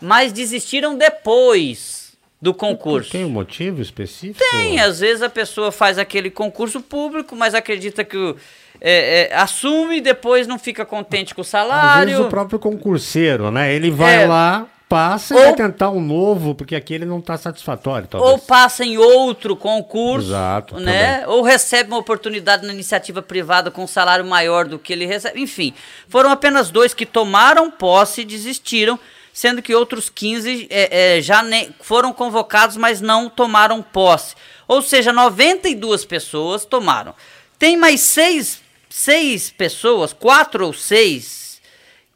[0.00, 3.10] mas desistiram depois do concurso.
[3.10, 4.38] Tem um motivo específico?
[4.50, 8.36] Tem, às vezes a pessoa faz aquele concurso público, mas acredita que o-
[8.80, 12.06] é, é, assume e depois não fica contente com o Às salário.
[12.10, 13.74] vezes o próprio concurseiro, né?
[13.74, 14.26] Ele vai É.
[14.26, 18.32] lá, passa e Ou- vai tentar um novo, porque aquele não está satisfatório, talvez.
[18.32, 21.26] Ou passa em outro concurso, Exato, né?
[21.26, 25.40] Ou recebe uma oportunidade na iniciativa privada com um salário maior do que ele recebe.
[25.40, 25.74] Enfim,
[26.08, 28.98] foram apenas dois que tomaram posse e desistiram,
[29.32, 34.34] sendo que outros 15 é, é, já nem, foram convocados, mas não tomaram posse.
[34.68, 37.14] Ou seja, 92 pessoas tomaram.
[37.58, 41.60] Tem mais seis, seis pessoas, quatro ou seis,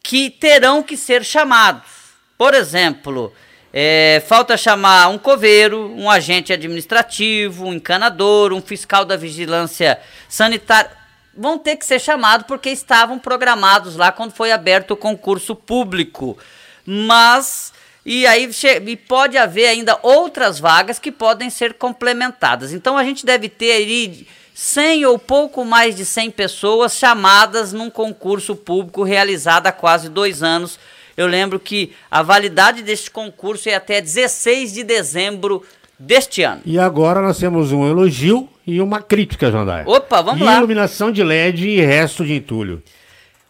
[0.03, 2.00] que terão que ser chamados.
[2.41, 3.35] Por exemplo,
[3.71, 10.91] é, falta chamar um coveiro, um agente administrativo, um encanador, um fiscal da vigilância sanitária.
[11.37, 16.39] Vão ter que ser chamados porque estavam programados lá quando foi aberto o concurso público.
[16.87, 17.75] Mas.
[18.07, 18.51] E aí
[18.87, 22.73] e pode haver ainda outras vagas que podem ser complementadas.
[22.73, 27.91] Então a gente deve ter aí 100 ou pouco mais de 100 pessoas chamadas num
[27.91, 30.79] concurso público realizado há quase dois anos.
[31.21, 35.63] Eu lembro que a validade deste concurso é até 16 de dezembro
[35.99, 36.63] deste ano.
[36.65, 39.85] E agora nós temos um elogio e uma crítica, Jandaia.
[39.87, 40.57] Opa, vamos e lá.
[40.57, 42.83] iluminação de LED e resto de entulho.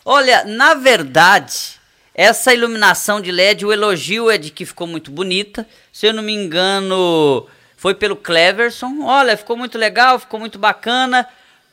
[0.05, 1.79] Olha, na verdade,
[2.13, 5.65] essa iluminação de LED, o elogio é de que ficou muito bonita.
[5.93, 7.47] Se eu não me engano,
[7.77, 9.05] foi pelo Cleverson.
[9.05, 11.25] Olha, ficou muito legal, ficou muito bacana.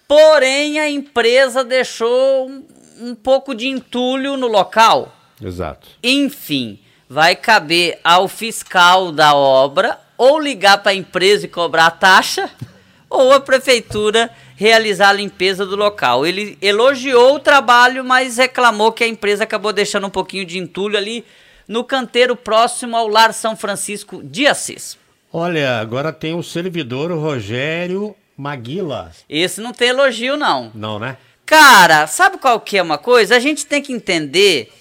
[0.07, 2.63] Porém, a empresa deixou um,
[3.01, 5.16] um pouco de entulho no local.
[5.41, 5.87] Exato.
[6.03, 6.79] Enfim,
[7.09, 12.49] vai caber ao fiscal da obra ou ligar para a empresa e cobrar a taxa,
[13.09, 16.25] ou a prefeitura realizar a limpeza do local.
[16.25, 20.97] Ele elogiou o trabalho, mas reclamou que a empresa acabou deixando um pouquinho de entulho
[20.97, 21.23] ali
[21.67, 24.97] no canteiro próximo ao Lar São Francisco de Assis.
[25.31, 29.11] Olha, agora tem o servidor o Rogério Maguila.
[29.29, 30.71] Esse não tem elogio, não.
[30.73, 31.17] Não, né?
[31.45, 33.35] Cara, sabe qual que é uma coisa?
[33.35, 34.71] A gente tem que entender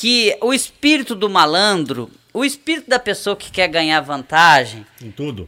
[0.00, 5.46] que o espírito do malandro, o espírito da pessoa que quer ganhar vantagem, Em tudo.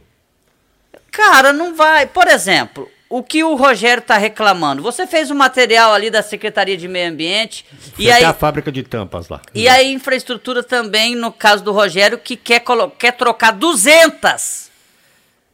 [1.11, 2.05] cara, não vai.
[2.05, 4.83] Por exemplo, o que o Rogério está reclamando?
[4.83, 8.71] Você fez um material ali da Secretaria de Meio Ambiente Foi e aí a fábrica
[8.71, 9.41] de tampas lá.
[9.55, 12.61] e a infraestrutura também, no caso do Rogério, que quer,
[12.99, 14.62] quer trocar 200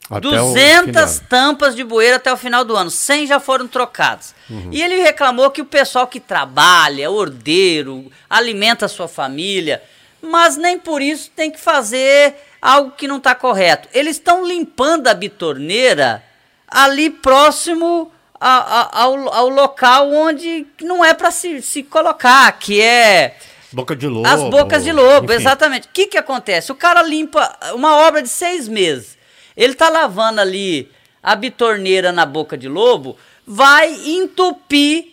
[0.10, 1.28] Até o 200 final.
[1.30, 2.89] tampas de bueiro até o final do ano.
[2.89, 4.34] 100 já foram trocadas.
[4.49, 4.70] Uhum.
[4.72, 9.82] E ele reclamou que o pessoal que trabalha, ordeiro, alimenta a sua família,
[10.22, 13.88] mas nem por isso tem que fazer algo que não está correto.
[13.93, 16.24] Eles estão limpando a bitorneira
[16.68, 22.82] ali próximo a- a- ao, ao local onde não é para se, se colocar, que
[22.82, 23.36] é
[23.72, 24.28] Boca de lobo.
[24.28, 25.41] as bocas de lobo, enfim.
[25.41, 25.88] exatamente.
[25.88, 26.72] O que, que acontece?
[26.72, 29.19] O cara limpa uma obra de seis meses.
[29.60, 30.89] Ele tá lavando ali
[31.22, 35.05] a bitorneira na boca de lobo, vai entupir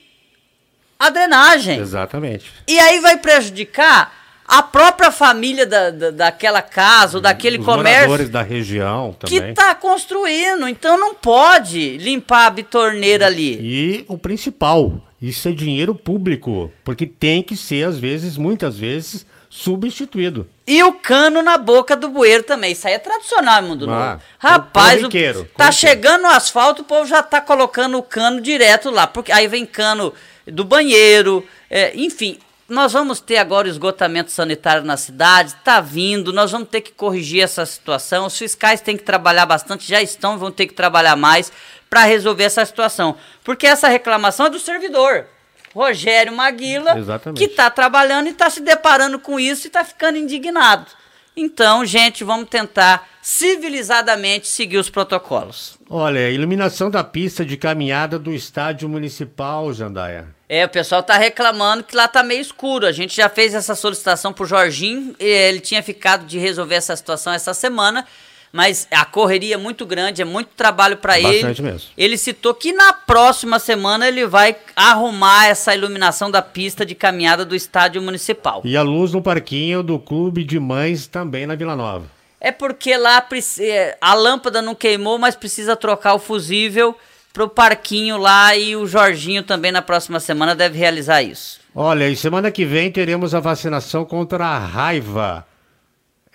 [0.98, 1.78] a drenagem.
[1.80, 2.46] Exatamente.
[2.68, 4.14] E aí vai prejudicar
[4.46, 9.38] a própria família da, da- daquela casa ou daquele Os comércio moradores da região que
[9.40, 9.54] também.
[9.54, 10.68] tá construindo.
[10.68, 13.58] Então não pode limpar a bitorneira ali.
[13.60, 19.26] E o principal, isso é dinheiro público, porque tem que ser, às vezes, muitas vezes,
[19.56, 20.46] substituído.
[20.66, 22.72] E o cano na boca do bueiro também.
[22.72, 24.22] Isso aí é tradicional Mundo Ah, Novo.
[24.38, 25.08] Rapaz, o,
[25.56, 29.06] tá chegando no asfalto, o povo já tá colocando o cano direto lá.
[29.06, 30.12] Porque aí vem cano
[30.46, 32.38] do banheiro, é, enfim.
[32.68, 36.90] Nós vamos ter agora o esgotamento sanitário na cidade, tá vindo, nós vamos ter que
[36.90, 38.26] corrigir essa situação.
[38.26, 41.52] Os fiscais têm que trabalhar bastante, já estão, vão ter que trabalhar mais
[41.88, 43.16] para resolver essa situação.
[43.44, 45.28] Porque essa reclamação é do servidor.
[45.76, 47.38] Rogério Maguila, Exatamente.
[47.38, 50.86] que está trabalhando e está se deparando com isso e está ficando indignado.
[51.36, 55.76] Então, gente, vamos tentar civilizadamente seguir os protocolos.
[55.90, 60.28] Olha, iluminação da pista de caminhada do estádio municipal, Jandaia.
[60.48, 62.86] É, o pessoal tá reclamando que lá tá meio escuro.
[62.86, 67.34] A gente já fez essa solicitação pro Jorginho, ele tinha ficado de resolver essa situação
[67.34, 68.06] essa semana,
[68.56, 71.42] mas a correria é muito grande, é muito trabalho para ele.
[71.42, 71.90] Bastante mesmo.
[71.96, 77.44] Ele citou que na próxima semana ele vai arrumar essa iluminação da pista de caminhada
[77.44, 78.62] do estádio municipal.
[78.64, 82.06] E a luz no parquinho do Clube de Mães também na Vila Nova.
[82.40, 83.22] É porque lá
[83.60, 86.96] é, a lâmpada não queimou, mas precisa trocar o fusível
[87.34, 91.60] pro parquinho lá e o Jorginho também na próxima semana deve realizar isso.
[91.74, 95.46] Olha, e semana que vem teremos a vacinação contra a raiva.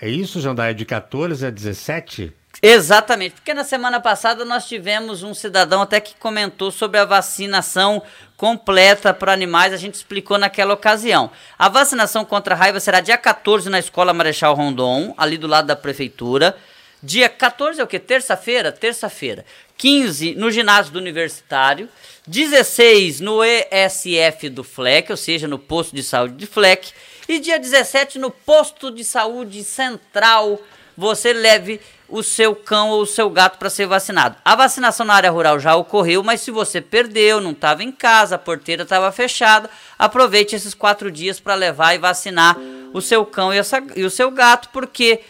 [0.02, 0.74] É isso, Jandaia?
[0.74, 2.34] De 14 a 17?
[2.60, 8.02] Exatamente, porque na semana passada nós tivemos um cidadão até que comentou sobre a vacinação
[8.36, 11.30] completa para animais, a gente explicou naquela ocasião.
[11.58, 15.68] A vacinação contra a raiva será dia 14 na Escola Marechal Rondon, ali do lado
[15.68, 16.58] da prefeitura.
[17.04, 18.00] Dia 14 é o quê?
[18.00, 18.72] Terça-feira?
[18.72, 19.46] Terça-feira.
[19.78, 21.88] 15 no ginásio do Universitário.
[22.28, 26.92] 16 no ESF do FLEC, ou seja, no posto de saúde de FLEC.
[27.32, 30.60] E dia 17 no posto de saúde central,
[30.98, 31.80] você leve
[32.10, 34.36] o seu cão ou o seu gato para ser vacinado.
[34.44, 38.36] A vacinação na área rural já ocorreu, mas se você perdeu, não estava em casa,
[38.36, 42.58] a porteira estava fechada, aproveite esses quatro dias para levar e vacinar
[42.94, 45.22] o seu cão e, essa- e o seu gato, porque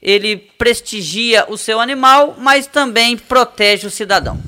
[0.00, 4.40] ele prestigia o seu animal, mas também protege o cidadão.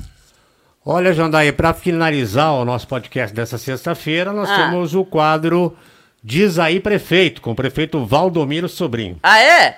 [0.83, 4.55] Olha, Jandaia, para finalizar o nosso podcast dessa sexta-feira, nós Ah.
[4.55, 5.77] temos o quadro
[6.23, 9.17] Diz aí, prefeito, com o prefeito Valdomiro Sobrinho.
[9.21, 9.77] Ah, é?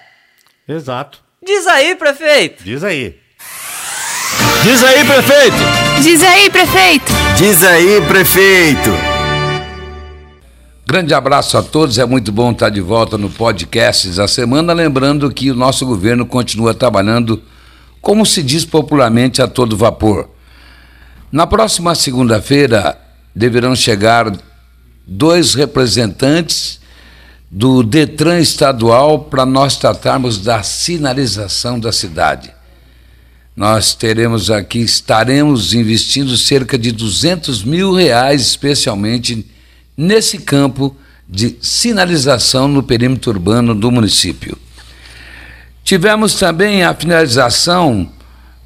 [0.67, 1.19] Exato.
[1.43, 2.63] Diz aí, prefeito.
[2.63, 3.17] Diz aí.
[4.63, 5.57] Diz aí, prefeito!
[6.01, 7.13] Diz aí, prefeito!
[7.37, 8.89] Diz aí, prefeito!
[10.87, 14.71] Grande abraço a todos, é muito bom estar de volta no podcast da semana.
[14.71, 17.41] Lembrando que o nosso governo continua trabalhando,
[18.01, 20.29] como se diz popularmente, a todo vapor.
[21.31, 22.99] Na próxima segunda-feira
[23.35, 24.31] deverão chegar
[25.07, 26.79] dois representantes
[27.49, 32.51] do Detran estadual para nós tratarmos da sinalização da cidade.
[33.55, 39.45] Nós teremos aqui, estaremos investindo cerca de 200 mil reais, especialmente
[39.95, 40.95] nesse campo
[41.27, 44.57] de sinalização no perímetro urbano do município.
[45.83, 48.11] Tivemos também a finalização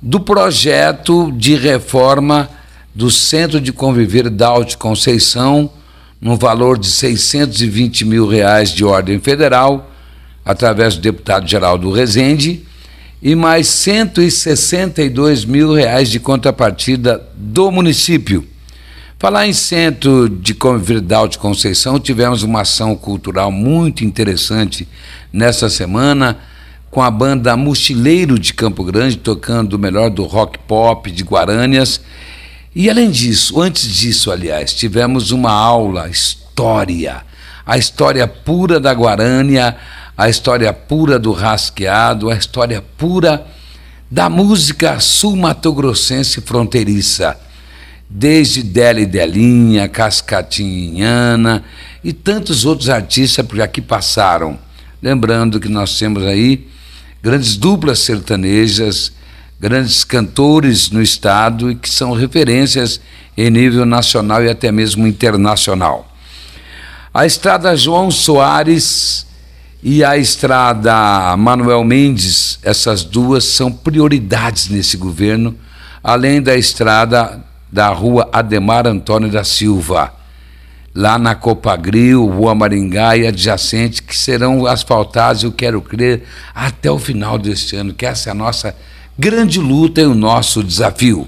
[0.01, 2.49] do projeto de reforma
[2.95, 5.69] do Centro de Conviver da Alto Conceição,
[6.22, 9.91] no valor de 620 mil reais de ordem federal,
[10.43, 12.65] através do deputado Geraldo Rezende,
[13.22, 18.45] e mais 162 mil reais de contrapartida do município.
[19.17, 20.55] Falar em Centro de
[21.01, 24.88] da Alto Conceição, tivemos uma ação cultural muito interessante
[25.32, 26.38] nessa semana,
[26.89, 31.99] com a banda Mochileiro de Campo Grande, tocando o melhor do rock pop de Guarânias.
[32.76, 37.24] E além disso, antes disso, aliás, tivemos uma aula, história,
[37.65, 39.76] a história pura da Guarânia,
[40.15, 43.45] a história pura do rasqueado, a história pura
[44.11, 47.39] da música sul-mato-grossense fronteiriça,
[48.09, 51.63] desde Deli Delinha, Cascatinhana
[52.03, 54.59] e tantos outros artistas por aqui passaram.
[55.01, 56.67] Lembrando que nós temos aí
[57.22, 59.11] grandes duplas sertanejas,
[59.60, 63.01] grandes cantores no estado e que são referências
[63.38, 66.10] em nível nacional e até mesmo internacional.
[67.14, 69.26] A estrada João Soares
[69.82, 75.55] e a estrada Manuel Mendes, essas duas são prioridades nesse governo,
[76.03, 80.14] além da estrada da rua Ademar Antônio da Silva,
[80.93, 86.99] lá na Copagril, Rua Maringá e adjacente, que serão asfaltados, eu quero crer, até o
[86.99, 88.76] final deste ano, que essa é a nossa
[89.20, 91.28] grande luta e o nosso desafio.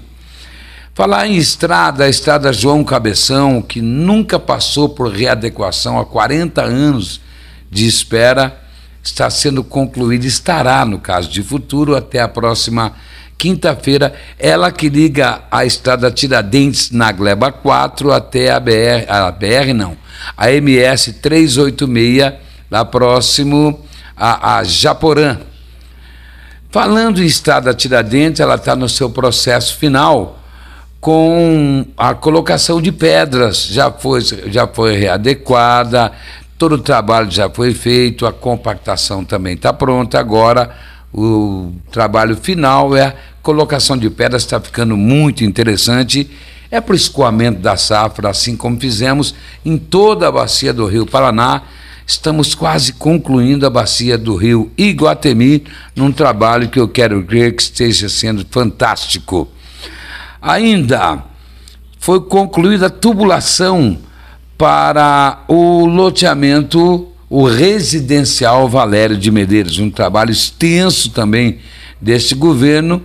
[0.94, 7.20] Falar em estrada, a estrada João Cabeção, que nunca passou por readequação há 40 anos,
[7.70, 8.58] de espera
[9.02, 12.94] está sendo concluída, estará, no caso de futuro, até a próxima
[13.36, 14.14] quinta-feira.
[14.38, 19.98] Ela que liga a estrada Tiradentes na Gleba 4 até a BR, a BR não,
[20.34, 22.32] a MS 386,
[22.70, 23.84] lá próximo
[24.16, 25.51] a, a Japorã.
[26.72, 30.40] Falando em estrada Tiradentes, ela está no seu processo final
[31.00, 36.12] com a colocação de pedras, já foi, já foi readequada,
[36.62, 40.20] Todo o trabalho já foi feito, a compactação também está pronta.
[40.20, 40.70] Agora,
[41.12, 46.30] o trabalho final é a colocação de pedras, está ficando muito interessante.
[46.70, 51.04] É para o escoamento da safra, assim como fizemos em toda a bacia do Rio
[51.04, 51.62] Paraná.
[52.06, 57.62] Estamos quase concluindo a bacia do Rio Iguatemi, num trabalho que eu quero crer que
[57.62, 59.48] esteja sendo fantástico.
[60.40, 61.24] Ainda
[61.98, 63.98] foi concluída a tubulação
[64.58, 71.60] para o loteamento, o residencial Valério de Medeiros, um trabalho extenso também
[72.00, 73.02] deste governo,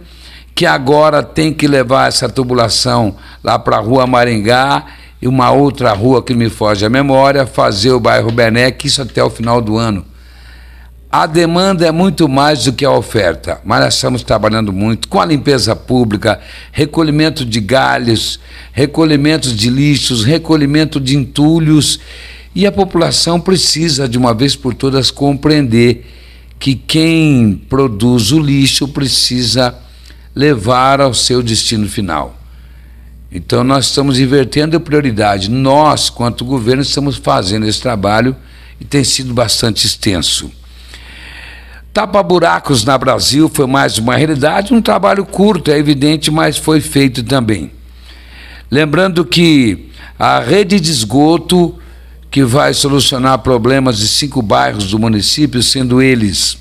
[0.55, 4.85] que agora tem que levar essa tubulação lá para a Rua Maringá
[5.21, 9.23] e uma outra rua que me foge à memória, fazer o bairro Benec, isso até
[9.23, 10.05] o final do ano.
[11.09, 15.19] A demanda é muito mais do que a oferta, mas nós estamos trabalhando muito com
[15.19, 16.39] a limpeza pública,
[16.71, 18.39] recolhimento de galhos,
[18.73, 21.99] recolhimento de lixos, recolhimento de entulhos.
[22.53, 26.05] E a população precisa, de uma vez por todas, compreender
[26.59, 29.73] que quem produz o lixo precisa
[30.35, 32.36] levar ao seu destino final.
[33.31, 35.49] Então, nós estamos invertendo a prioridade.
[35.49, 38.35] Nós, quanto governo, estamos fazendo esse trabalho
[38.79, 40.51] e tem sido bastante extenso.
[41.93, 47.23] Tapa-buracos na Brasil foi mais uma realidade, um trabalho curto, é evidente, mas foi feito
[47.23, 47.71] também.
[48.69, 51.75] Lembrando que a rede de esgoto,
[52.29, 56.57] que vai solucionar problemas de cinco bairros do município, sendo eles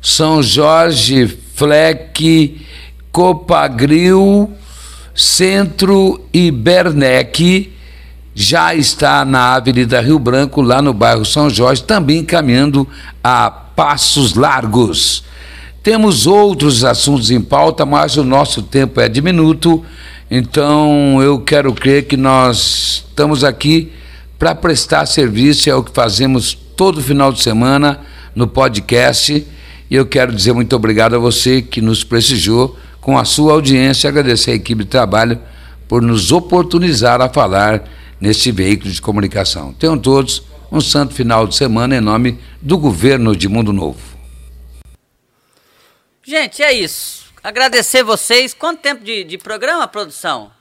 [0.00, 2.58] São Jorge, Fleck,
[3.12, 4.50] Copagril,
[5.20, 7.70] Centro e Bernec,
[8.34, 12.88] já está na Avenida Rio Branco, lá no bairro São Jorge, também caminhando
[13.22, 15.22] a passos largos.
[15.82, 19.84] Temos outros assuntos em pauta, mas o nosso tempo é diminuto,
[20.30, 23.92] então eu quero crer que nós estamos aqui
[24.38, 28.00] para prestar serviço, é o que fazemos todo final de semana
[28.34, 29.46] no podcast.
[29.90, 34.08] E eu quero dizer muito obrigado a você que nos prestigiou com a sua audiência,
[34.08, 35.40] agradecer a equipe de trabalho
[35.88, 37.88] por nos oportunizar a falar
[38.20, 39.72] neste veículo de comunicação.
[39.72, 43.98] Tenham todos um santo final de semana em nome do governo de Mundo Novo.
[46.22, 47.24] Gente, é isso.
[47.42, 48.54] Agradecer vocês.
[48.54, 50.52] Quanto tempo de, de programa, produção?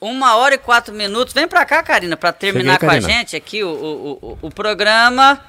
[0.00, 1.32] Uma hora e quatro minutos.
[1.32, 4.50] Vem pra cá, Karina, para terminar Cheguei, com a gente aqui o, o, o, o,
[4.50, 5.40] programa.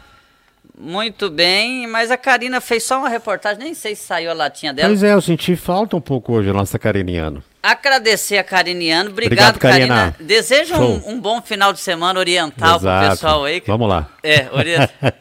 [0.78, 4.74] Muito bem, mas a Karina fez só uma reportagem, nem sei se saiu a latinha
[4.74, 4.90] dela.
[4.90, 7.44] Pois é, eu senti falta um pouco hoje, a nossa Cariniano.
[7.62, 9.12] Agradecer a Cariniano.
[9.12, 9.96] Obrigado, Obrigado Karina.
[9.96, 10.16] Karina.
[10.20, 13.64] Desejo um, um, bom final de semana oriental para o pessoal aí.
[13.66, 14.10] Vamos lá.
[14.22, 14.90] É, oriental.
[15.02, 15.12] ah,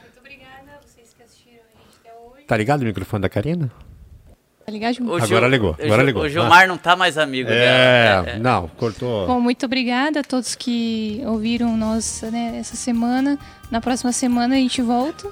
[0.00, 2.44] muito obrigada vocês que assistiram a gente até hoje.
[2.46, 3.70] Tá ligado o microfone da Karina?
[4.68, 4.98] Tá ligado?
[5.00, 6.24] O agora ligou, agora ligou.
[6.24, 6.66] O Gilmar ah.
[6.66, 8.28] não tá mais amigo é, dela.
[8.28, 9.26] É, não, cortou.
[9.26, 13.38] Bom, muito obrigada a todos que ouviram nós né, essa semana.
[13.70, 15.26] Na próxima semana a gente volta.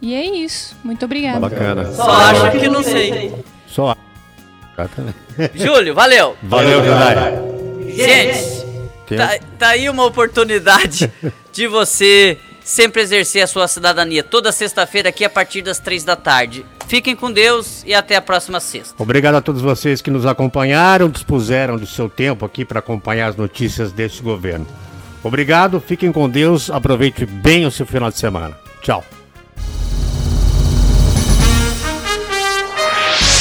[0.00, 0.74] E é isso.
[0.82, 1.38] Muito obrigada.
[1.38, 1.92] Bacana.
[1.92, 3.34] Só acho que não sei.
[3.66, 4.00] Só acho.
[5.54, 6.34] Júlio, valeu.
[6.42, 7.94] Valeu, Hyundai.
[7.94, 11.12] Gente, tá, tá aí uma oportunidade
[11.52, 14.22] de você sempre exercer a sua cidadania.
[14.22, 16.64] Toda sexta-feira aqui a partir das três da tarde.
[16.86, 18.94] Fiquem com Deus e até a próxima sexta.
[19.02, 23.36] Obrigado a todos vocês que nos acompanharam, dispuseram do seu tempo aqui para acompanhar as
[23.36, 24.66] notícias deste governo.
[25.22, 28.56] Obrigado, fiquem com Deus, aproveite bem o seu final de semana.
[28.80, 29.04] Tchau.